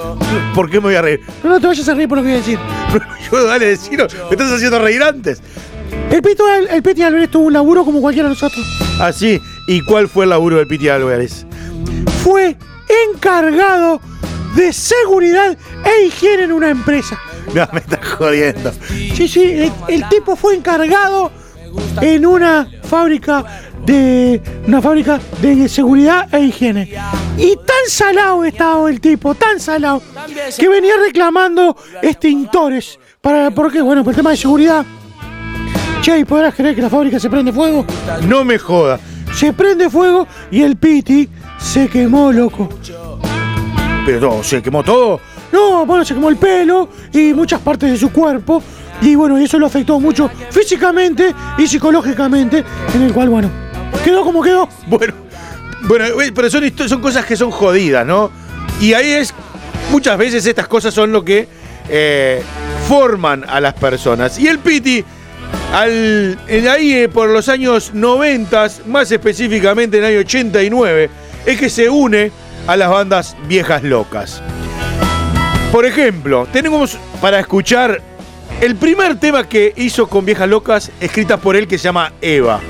¿Por 0.54 0.68
qué 0.70 0.76
me 0.78 0.86
voy 0.86 0.94
a 0.94 1.02
reír? 1.02 1.20
No, 1.44 1.50
no 1.50 1.60
te 1.60 1.66
vayas 1.66 1.88
a 1.88 1.94
reír 1.94 2.08
por 2.08 2.18
lo 2.18 2.24
que 2.24 2.30
voy 2.30 2.36
a 2.36 2.40
decir. 2.40 2.58
Yo, 3.30 3.44
dale, 3.44 3.66
decilo. 3.66 4.06
Me 4.24 4.30
estás 4.30 4.52
haciendo 4.52 4.78
reír 4.78 5.02
antes. 5.02 5.40
El, 6.10 6.22
Pito, 6.22 6.48
el, 6.52 6.68
el 6.68 6.82
Piti 6.82 7.02
Álvarez 7.02 7.30
tuvo 7.30 7.46
un 7.46 7.52
laburo 7.52 7.84
como 7.84 8.00
cualquiera 8.00 8.28
de 8.28 8.34
nosotros. 8.34 8.64
Ah, 8.98 9.12
sí. 9.12 9.40
¿Y 9.68 9.82
cuál 9.82 10.08
fue 10.08 10.24
el 10.24 10.30
laburo 10.30 10.56
del 10.56 10.66
Piti 10.66 10.88
Álvarez? 10.88 11.46
Fue 12.24 12.56
encargado 13.14 14.00
de 14.54 14.72
seguridad 14.72 15.56
e 15.84 16.06
higiene 16.06 16.44
en 16.44 16.52
una 16.52 16.70
empresa. 16.70 17.18
No, 17.54 17.66
me 17.72 17.80
estás 17.80 18.06
jodiendo. 18.06 18.70
Sí, 19.14 19.26
sí, 19.26 19.42
el, 19.42 19.72
el 19.88 20.08
tipo 20.08 20.36
fue 20.36 20.54
encargado 20.54 21.32
en 22.00 22.24
una 22.24 22.68
fábrica 22.84 23.44
de 23.84 24.40
una 24.66 24.80
fábrica 24.80 25.18
de 25.40 25.68
seguridad 25.68 26.32
e 26.32 26.40
higiene. 26.44 26.92
Y 27.36 27.56
tan 27.56 27.88
salado 27.88 28.44
estaba 28.44 28.88
el 28.90 29.00
tipo, 29.00 29.34
tan 29.34 29.58
salado, 29.58 30.02
que 30.56 30.68
venía 30.68 30.92
reclamando 31.04 31.76
extintores. 32.02 32.98
Para, 33.20 33.50
¿Por 33.50 33.72
qué? 33.72 33.82
Bueno, 33.82 34.04
por 34.04 34.12
el 34.12 34.16
tema 34.16 34.30
de 34.30 34.36
seguridad. 34.36 34.84
Che, 36.02 36.18
¿y 36.18 36.24
podrás 36.24 36.54
creer 36.54 36.74
que 36.74 36.82
la 36.82 36.90
fábrica 36.90 37.18
se 37.18 37.28
prende 37.28 37.52
fuego? 37.52 37.84
No 38.26 38.44
me 38.44 38.58
joda. 38.58 38.98
Se 39.34 39.52
prende 39.52 39.90
fuego 39.90 40.26
y 40.50 40.62
el 40.62 40.76
Piti 40.76 41.28
se 41.58 41.88
quemó, 41.88 42.32
loco. 42.32 42.68
Pero 44.04 44.20
no, 44.20 44.42
se 44.42 44.62
quemó 44.62 44.82
todo. 44.82 45.20
No, 45.52 45.84
bueno, 45.84 46.04
se 46.04 46.14
quemó 46.14 46.28
el 46.28 46.36
pelo 46.36 46.88
y 47.12 47.32
muchas 47.32 47.60
partes 47.60 47.90
de 47.90 47.96
su 47.96 48.10
cuerpo. 48.12 48.62
Y 49.02 49.14
bueno, 49.14 49.38
eso 49.38 49.58
lo 49.58 49.66
afectó 49.66 49.98
mucho 49.98 50.30
físicamente 50.50 51.34
y 51.58 51.66
psicológicamente, 51.66 52.64
en 52.94 53.02
el 53.02 53.12
cual, 53.12 53.30
bueno, 53.30 53.50
quedó 54.04 54.22
como 54.24 54.42
quedó. 54.42 54.68
Bueno, 54.86 55.14
bueno, 55.82 56.04
eh, 56.20 56.32
pero 56.34 56.50
son, 56.50 56.70
son 56.88 57.00
cosas 57.00 57.24
que 57.24 57.36
son 57.36 57.50
jodidas, 57.50 58.06
¿no? 58.06 58.30
Y 58.80 58.92
ahí 58.92 59.10
es, 59.10 59.34
muchas 59.90 60.18
veces 60.18 60.44
estas 60.46 60.68
cosas 60.68 60.92
son 60.92 61.12
lo 61.12 61.24
que 61.24 61.48
eh, 61.88 62.42
forman 62.88 63.44
a 63.48 63.60
las 63.60 63.74
personas. 63.74 64.38
Y 64.38 64.48
el 64.48 64.58
Piti, 64.58 65.04
al, 65.72 66.38
en 66.46 66.68
ahí 66.68 66.92
eh, 66.92 67.08
por 67.08 67.28
los 67.28 67.48
años 67.48 67.92
90, 67.94 68.68
más 68.86 69.10
específicamente 69.10 69.98
en 69.98 70.04
el 70.04 70.10
año 70.10 70.20
89, 70.20 71.10
es 71.46 71.58
que 71.58 71.70
se 71.70 71.88
une 71.88 72.30
a 72.70 72.76
las 72.76 72.88
bandas 72.88 73.36
viejas 73.48 73.82
locas. 73.82 74.40
Por 75.72 75.84
ejemplo, 75.84 76.46
tenemos 76.52 76.96
para 77.20 77.40
escuchar 77.40 78.00
el 78.60 78.76
primer 78.76 79.18
tema 79.18 79.48
que 79.48 79.72
hizo 79.76 80.06
con 80.06 80.24
Viejas 80.24 80.48
Locas, 80.48 80.92
escrita 81.00 81.36
por 81.36 81.56
él, 81.56 81.66
que 81.66 81.78
se 81.78 81.84
llama 81.84 82.12
Eva. 82.20 82.60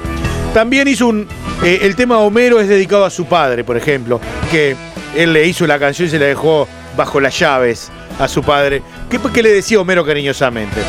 También 0.54 0.88
hizo 0.88 1.06
un. 1.06 1.28
eh, 1.62 1.80
el 1.82 1.96
tema 1.96 2.16
Homero 2.18 2.60
es 2.60 2.68
dedicado 2.68 3.04
a 3.04 3.10
su 3.10 3.26
padre, 3.26 3.62
por 3.62 3.76
ejemplo, 3.76 4.20
que 4.50 4.74
él 5.14 5.34
le 5.34 5.46
hizo 5.46 5.66
la 5.66 5.78
canción 5.78 6.08
y 6.08 6.10
se 6.10 6.18
la 6.18 6.26
dejó 6.26 6.66
bajo 6.96 7.20
las 7.20 7.38
llaves 7.38 7.90
a 8.18 8.26
su 8.26 8.42
padre. 8.42 8.82
¿Qué, 9.10 9.20
qué 9.34 9.42
le 9.42 9.52
decía 9.52 9.80
Homero 9.80 10.06
cariñosamente? 10.06 10.80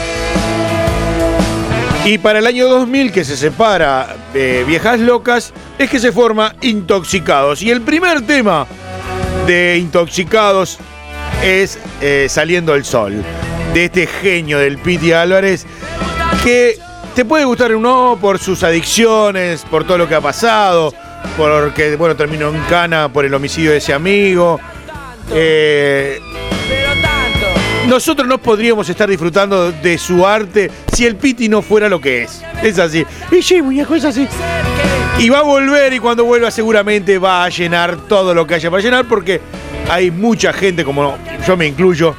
Y 2.05 2.17
para 2.17 2.39
el 2.39 2.47
año 2.47 2.69
2000, 2.69 3.11
que 3.11 3.25
se 3.25 3.35
separa 3.35 4.15
de 4.33 4.63
Viejas 4.63 5.01
Locas, 5.01 5.53
es 5.77 5.89
que 5.89 5.99
se 5.99 6.13
forma 6.13 6.55
Intoxicados. 6.61 7.61
Y 7.61 7.71
el 7.71 7.81
primer 7.81 8.25
tema 8.25 8.65
de 9.47 9.77
Intoxicados 9.77 10.79
es 11.43 11.79
eh, 12.01 12.27
Saliendo 12.29 12.75
el 12.75 12.85
Sol, 12.85 13.23
de 13.73 13.85
este 13.85 14.07
genio 14.07 14.59
del 14.59 14.77
Piti 14.77 15.11
Álvarez, 15.11 15.65
que 16.43 16.77
te 17.15 17.25
puede 17.25 17.45
gustar 17.45 17.71
o 17.73 17.79
no 17.79 18.17
por 18.19 18.39
sus 18.39 18.63
adicciones, 18.63 19.63
por 19.63 19.85
todo 19.85 19.97
lo 19.97 20.07
que 20.07 20.15
ha 20.15 20.21
pasado, 20.21 20.93
porque, 21.37 21.95
bueno, 21.95 22.15
terminó 22.15 22.49
en 22.49 22.61
cana 22.69 23.11
por 23.11 23.25
el 23.25 23.33
homicidio 23.33 23.71
de 23.71 23.77
ese 23.77 23.93
amigo. 23.93 24.59
Eh, 25.33 26.19
nosotros 27.87 28.27
no 28.27 28.37
podríamos 28.37 28.87
estar 28.89 29.09
disfrutando 29.09 29.71
de 29.71 29.97
su 29.97 30.25
arte 30.25 30.71
si 30.93 31.05
el 31.05 31.15
Piti 31.15 31.49
no 31.49 31.61
fuera 31.61 31.89
lo 31.89 31.99
que 31.99 32.23
es. 32.23 32.41
Es 32.63 32.79
así. 32.79 33.05
Y 33.31 33.41
sí, 33.41 33.61
muñeco, 33.61 33.95
es 33.95 34.05
así. 34.05 34.27
Y 35.21 35.29
va 35.29 35.37
a 35.37 35.43
volver 35.43 35.93
y 35.93 35.99
cuando 35.99 36.25
vuelva 36.25 36.49
seguramente 36.49 37.19
va 37.19 37.43
a 37.43 37.49
llenar 37.49 37.95
todo 38.07 38.33
lo 38.33 38.47
que 38.47 38.55
haya 38.55 38.71
para 38.71 38.81
llenar 38.81 39.07
porque 39.07 39.39
hay 39.87 40.09
mucha 40.09 40.51
gente, 40.51 40.83
como 40.83 41.15
yo 41.45 41.55
me 41.55 41.67
incluyo, 41.67 42.15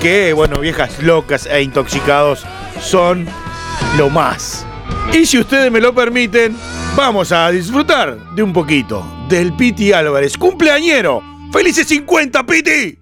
que, 0.00 0.32
bueno, 0.32 0.58
viejas 0.58 1.00
locas 1.04 1.46
e 1.46 1.62
intoxicados 1.62 2.44
son 2.80 3.28
lo 3.96 4.10
más. 4.10 4.66
Y 5.12 5.24
si 5.24 5.38
ustedes 5.38 5.70
me 5.70 5.80
lo 5.80 5.94
permiten, 5.94 6.56
vamos 6.96 7.30
a 7.30 7.48
disfrutar 7.52 8.18
de 8.34 8.42
un 8.42 8.52
poquito 8.52 9.06
del 9.28 9.52
Piti 9.54 9.92
Álvarez, 9.92 10.36
cumpleañero. 10.36 11.22
¡Felices 11.52 11.86
50, 11.86 12.44
Piti! 12.44 13.01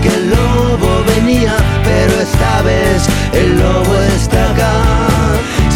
que 0.00 0.08
el 0.08 0.30
lobo 0.30 1.04
venía, 1.14 1.54
pero 1.84 2.20
esta 2.20 2.62
vez 2.62 3.02
el 3.32 3.58
lobo 3.58 3.94
está 4.16 4.50
acá. 4.50 4.74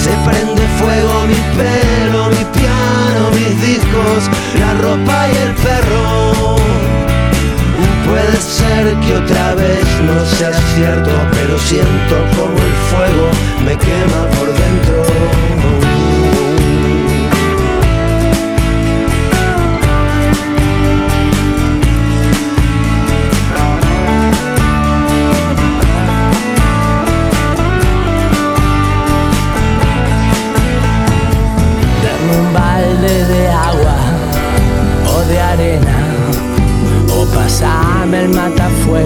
Se 0.02 0.10
prende 0.28 0.62
fuego 0.80 1.26
mi 1.26 1.40
pelo, 1.56 2.28
mi 2.30 2.44
piano, 2.58 3.30
mis 3.32 3.60
discos, 3.60 4.30
la 4.58 4.74
ropa 4.74 5.28
y 5.28 5.36
el 5.36 5.54
perro. 5.54 6.56
Puede 8.06 8.36
ser 8.40 8.94
que 9.00 9.14
otra 9.16 9.54
vez 9.54 9.84
no 10.06 10.24
sea 10.36 10.52
cierto, 10.74 11.10
pero 11.32 11.58
siento 11.58 12.16
como 12.36 12.56
el 12.56 12.74
fuego 12.90 13.30
me 13.64 13.76
quema 13.76 14.20
por 14.38 14.48
dentro. 14.52 14.95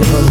Oh. 0.03 0.30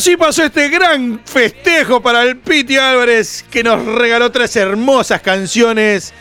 Así 0.00 0.16
pasó 0.16 0.44
este 0.44 0.70
gran 0.70 1.20
festejo 1.26 2.00
para 2.00 2.22
el 2.22 2.38
Piti 2.38 2.78
Álvarez, 2.78 3.44
que 3.50 3.62
nos 3.62 3.84
regaló 3.84 4.32
tres 4.32 4.56
hermosas 4.56 5.20
canciones. 5.20 6.14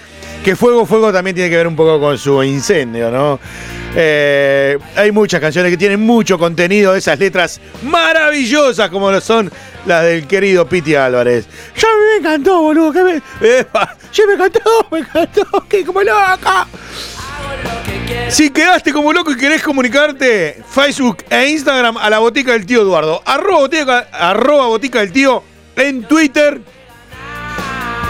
Que 0.44 0.58
Fuego 0.58 0.86
Fuego 0.86 1.14
también 1.14 1.34
tiene 1.34 1.50
que 1.50 1.56
ver 1.56 1.66
un 1.66 1.78
poco 1.78 1.98
con 1.98 2.18
su 2.18 2.44
incendio, 2.44 3.10
¿no? 3.10 3.40
Eh, 3.96 4.78
hay 4.98 5.14
muchas 5.14 5.40
canciones 5.40 5.72
que 5.72 5.78
tienen 5.78 6.02
mucho 6.02 6.38
contenido, 6.38 6.94
esas 6.94 7.20
letras 7.20 7.62
maravillosas 7.84 8.90
como 8.90 9.12
lo 9.12 9.22
son 9.22 9.50
las 9.86 10.04
del 10.04 10.28
querido 10.28 10.68
Piti 10.68 10.96
Álvarez. 10.96 11.46
Ya 11.78 11.88
me 11.88 12.18
encantó, 12.20 12.62
boludo. 12.62 12.92
Que 12.92 13.04
me... 13.04 13.22
Sí, 14.12 14.22
me 14.28 14.34
encantó, 14.34 14.88
me 14.92 15.00
encantó. 15.00 15.46
Que 15.70 15.86
como 15.86 16.02
loca. 16.02 16.68
Si 18.30 18.52
quedaste 18.52 18.94
como 18.94 19.12
loco 19.12 19.32
y 19.32 19.38
querés 19.38 19.62
comunicarte, 19.62 20.62
Facebook 20.70 21.26
e 21.30 21.50
Instagram 21.50 21.98
a 21.98 22.10
la 22.10 22.20
botica 22.20 22.54
del 22.54 22.66
tío 22.66 22.82
Eduardo. 22.82 23.22
Arroba 23.26 23.60
botica, 23.60 24.08
arroba 24.12 24.68
botica 24.68 25.00
del 25.00 25.12
tío 25.12 25.44
en 25.76 26.04
Twitter. 26.04 26.62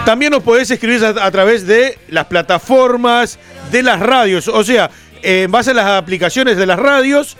También 0.04 0.32
nos 0.32 0.42
podés 0.42 0.70
escribir 0.70 1.04
a, 1.04 1.30
través 1.30 1.66
de 1.66 1.98
las 2.08 2.26
plataformas 2.26 3.38
de 3.70 3.82
las 3.82 4.00
radios. 4.00 4.48
O 4.48 4.64
sea, 4.64 4.90
eh, 5.22 5.42
en 5.44 5.50
base 5.50 5.70
a 5.70 5.74
las 5.74 5.86
aplicaciones 5.86 6.56
de 6.56 6.66
las 6.66 6.78
radios. 6.78 7.36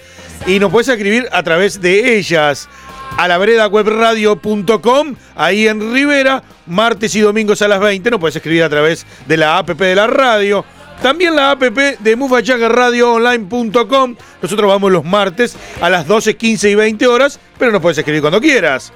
Y 0.47 0.59
nos 0.59 0.71
podés 0.71 0.89
escribir 0.89 1.29
a 1.33 1.43
través 1.43 1.81
de 1.81 2.17
ellas. 2.17 2.69
A 3.17 3.29
la 3.29 3.39
veredawebradio.com, 3.39 5.17
ahí 5.35 5.69
en 5.69 5.93
Rivera, 5.93 6.43
martes 6.67 7.15
y 7.15 7.21
domingos 7.21 7.61
a 7.61 7.69
las 7.69 7.81
20. 7.81 8.11
Nos 8.11 8.21
podés 8.21 8.37
escribir 8.37 8.63
a 8.63 8.69
través 8.69 9.05
de 9.27 9.37
la 9.37 9.59
app 9.59 9.69
de 9.71 9.95
la 9.95 10.07
radio. 10.07 10.65
También 11.03 11.35
la 11.35 11.53
app 11.53 11.63
de 11.63 12.17
mufachangaradioonline.com. 12.17 14.17
Nosotros 14.43 14.69
vamos 14.69 14.93
los 14.93 15.05
martes 15.05 15.57
a 15.81 15.89
las 15.89 16.07
12, 16.07 16.37
15 16.37 16.71
y 16.71 16.75
20 16.75 17.07
horas, 17.07 17.41
pero 17.59 17.73
nos 17.73 17.81
puedes 17.81 17.97
escribir 17.97 18.21
cuando 18.21 18.41
quieras. 18.41 18.93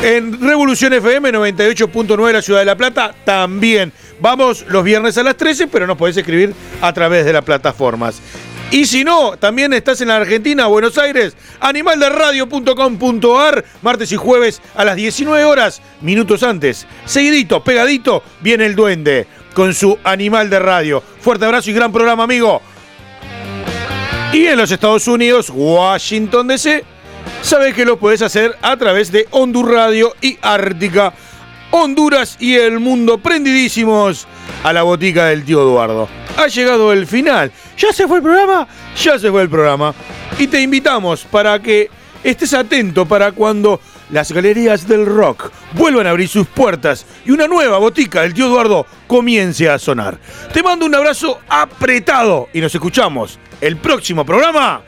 En 0.00 0.40
Revolución 0.40 0.92
FM 0.92 1.32
98.9 1.32 2.32
la 2.32 2.40
Ciudad 2.40 2.60
de 2.60 2.66
La 2.66 2.76
Plata 2.76 3.12
también. 3.24 3.92
Vamos 4.20 4.64
los 4.68 4.84
viernes 4.84 5.18
a 5.18 5.24
las 5.24 5.36
13, 5.36 5.66
pero 5.66 5.88
nos 5.88 5.96
podés 5.96 6.16
escribir 6.16 6.54
a 6.80 6.92
través 6.92 7.24
de 7.24 7.32
las 7.32 7.42
plataformas. 7.42 8.20
Y 8.70 8.84
si 8.84 9.02
no, 9.02 9.36
también 9.38 9.72
estás 9.72 10.00
en 10.02 10.08
la 10.08 10.16
Argentina, 10.16 10.66
Buenos 10.66 10.98
Aires, 10.98 11.34
animalderadio.com.ar, 11.58 13.64
martes 13.82 14.12
y 14.12 14.16
jueves 14.16 14.60
a 14.76 14.84
las 14.84 14.94
19 14.94 15.42
horas, 15.44 15.80
minutos 16.02 16.42
antes. 16.42 16.86
Seguidito, 17.06 17.64
pegadito, 17.64 18.22
viene 18.40 18.66
el 18.66 18.76
duende 18.76 19.26
con 19.54 19.74
su 19.74 19.98
animal 20.04 20.50
de 20.50 20.58
radio. 20.58 21.02
Fuerte 21.20 21.44
abrazo 21.44 21.70
y 21.70 21.74
gran 21.74 21.92
programa, 21.92 22.24
amigo. 22.24 22.62
Y 24.32 24.46
en 24.46 24.58
los 24.58 24.70
Estados 24.70 25.08
Unidos, 25.08 25.50
Washington 25.52 26.48
DC, 26.48 26.84
sabes 27.42 27.74
que 27.74 27.84
lo 27.84 27.98
puedes 27.98 28.22
hacer 28.22 28.54
a 28.60 28.76
través 28.76 29.10
de 29.10 29.26
Hondur 29.30 29.72
Radio 29.72 30.14
y 30.20 30.38
Ártica. 30.42 31.12
Honduras 31.70 32.36
y 32.40 32.54
el 32.54 32.78
mundo 32.78 33.18
prendidísimos 33.18 34.26
a 34.62 34.72
la 34.72 34.82
botica 34.82 35.26
del 35.26 35.44
tío 35.44 35.62
Eduardo. 35.62 36.08
Ha 36.36 36.46
llegado 36.46 36.92
el 36.92 37.06
final. 37.06 37.52
¿Ya 37.76 37.92
se 37.92 38.06
fue 38.06 38.18
el 38.18 38.22
programa? 38.22 38.66
Ya 39.02 39.18
se 39.18 39.30
fue 39.30 39.42
el 39.42 39.48
programa. 39.48 39.94
Y 40.38 40.46
te 40.46 40.60
invitamos 40.60 41.24
para 41.24 41.60
que 41.60 41.90
estés 42.22 42.54
atento 42.54 43.06
para 43.06 43.32
cuando 43.32 43.80
las 44.10 44.32
galerías 44.32 44.86
del 44.88 45.06
rock 45.06 45.50
vuelvan 45.72 46.06
a 46.06 46.10
abrir 46.10 46.28
sus 46.28 46.46
puertas 46.46 47.06
y 47.24 47.30
una 47.30 47.46
nueva 47.46 47.78
botica 47.78 48.22
del 48.22 48.34
tío 48.34 48.46
Eduardo 48.46 48.86
comience 49.06 49.68
a 49.68 49.78
sonar. 49.78 50.18
Te 50.52 50.62
mando 50.62 50.86
un 50.86 50.94
abrazo 50.94 51.40
apretado 51.48 52.48
y 52.52 52.60
nos 52.60 52.74
escuchamos 52.74 53.38
el 53.60 53.76
próximo 53.76 54.24
programa. 54.24 54.82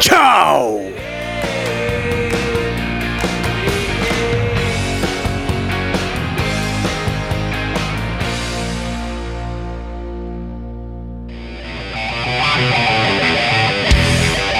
¡Chao! 0.00 0.97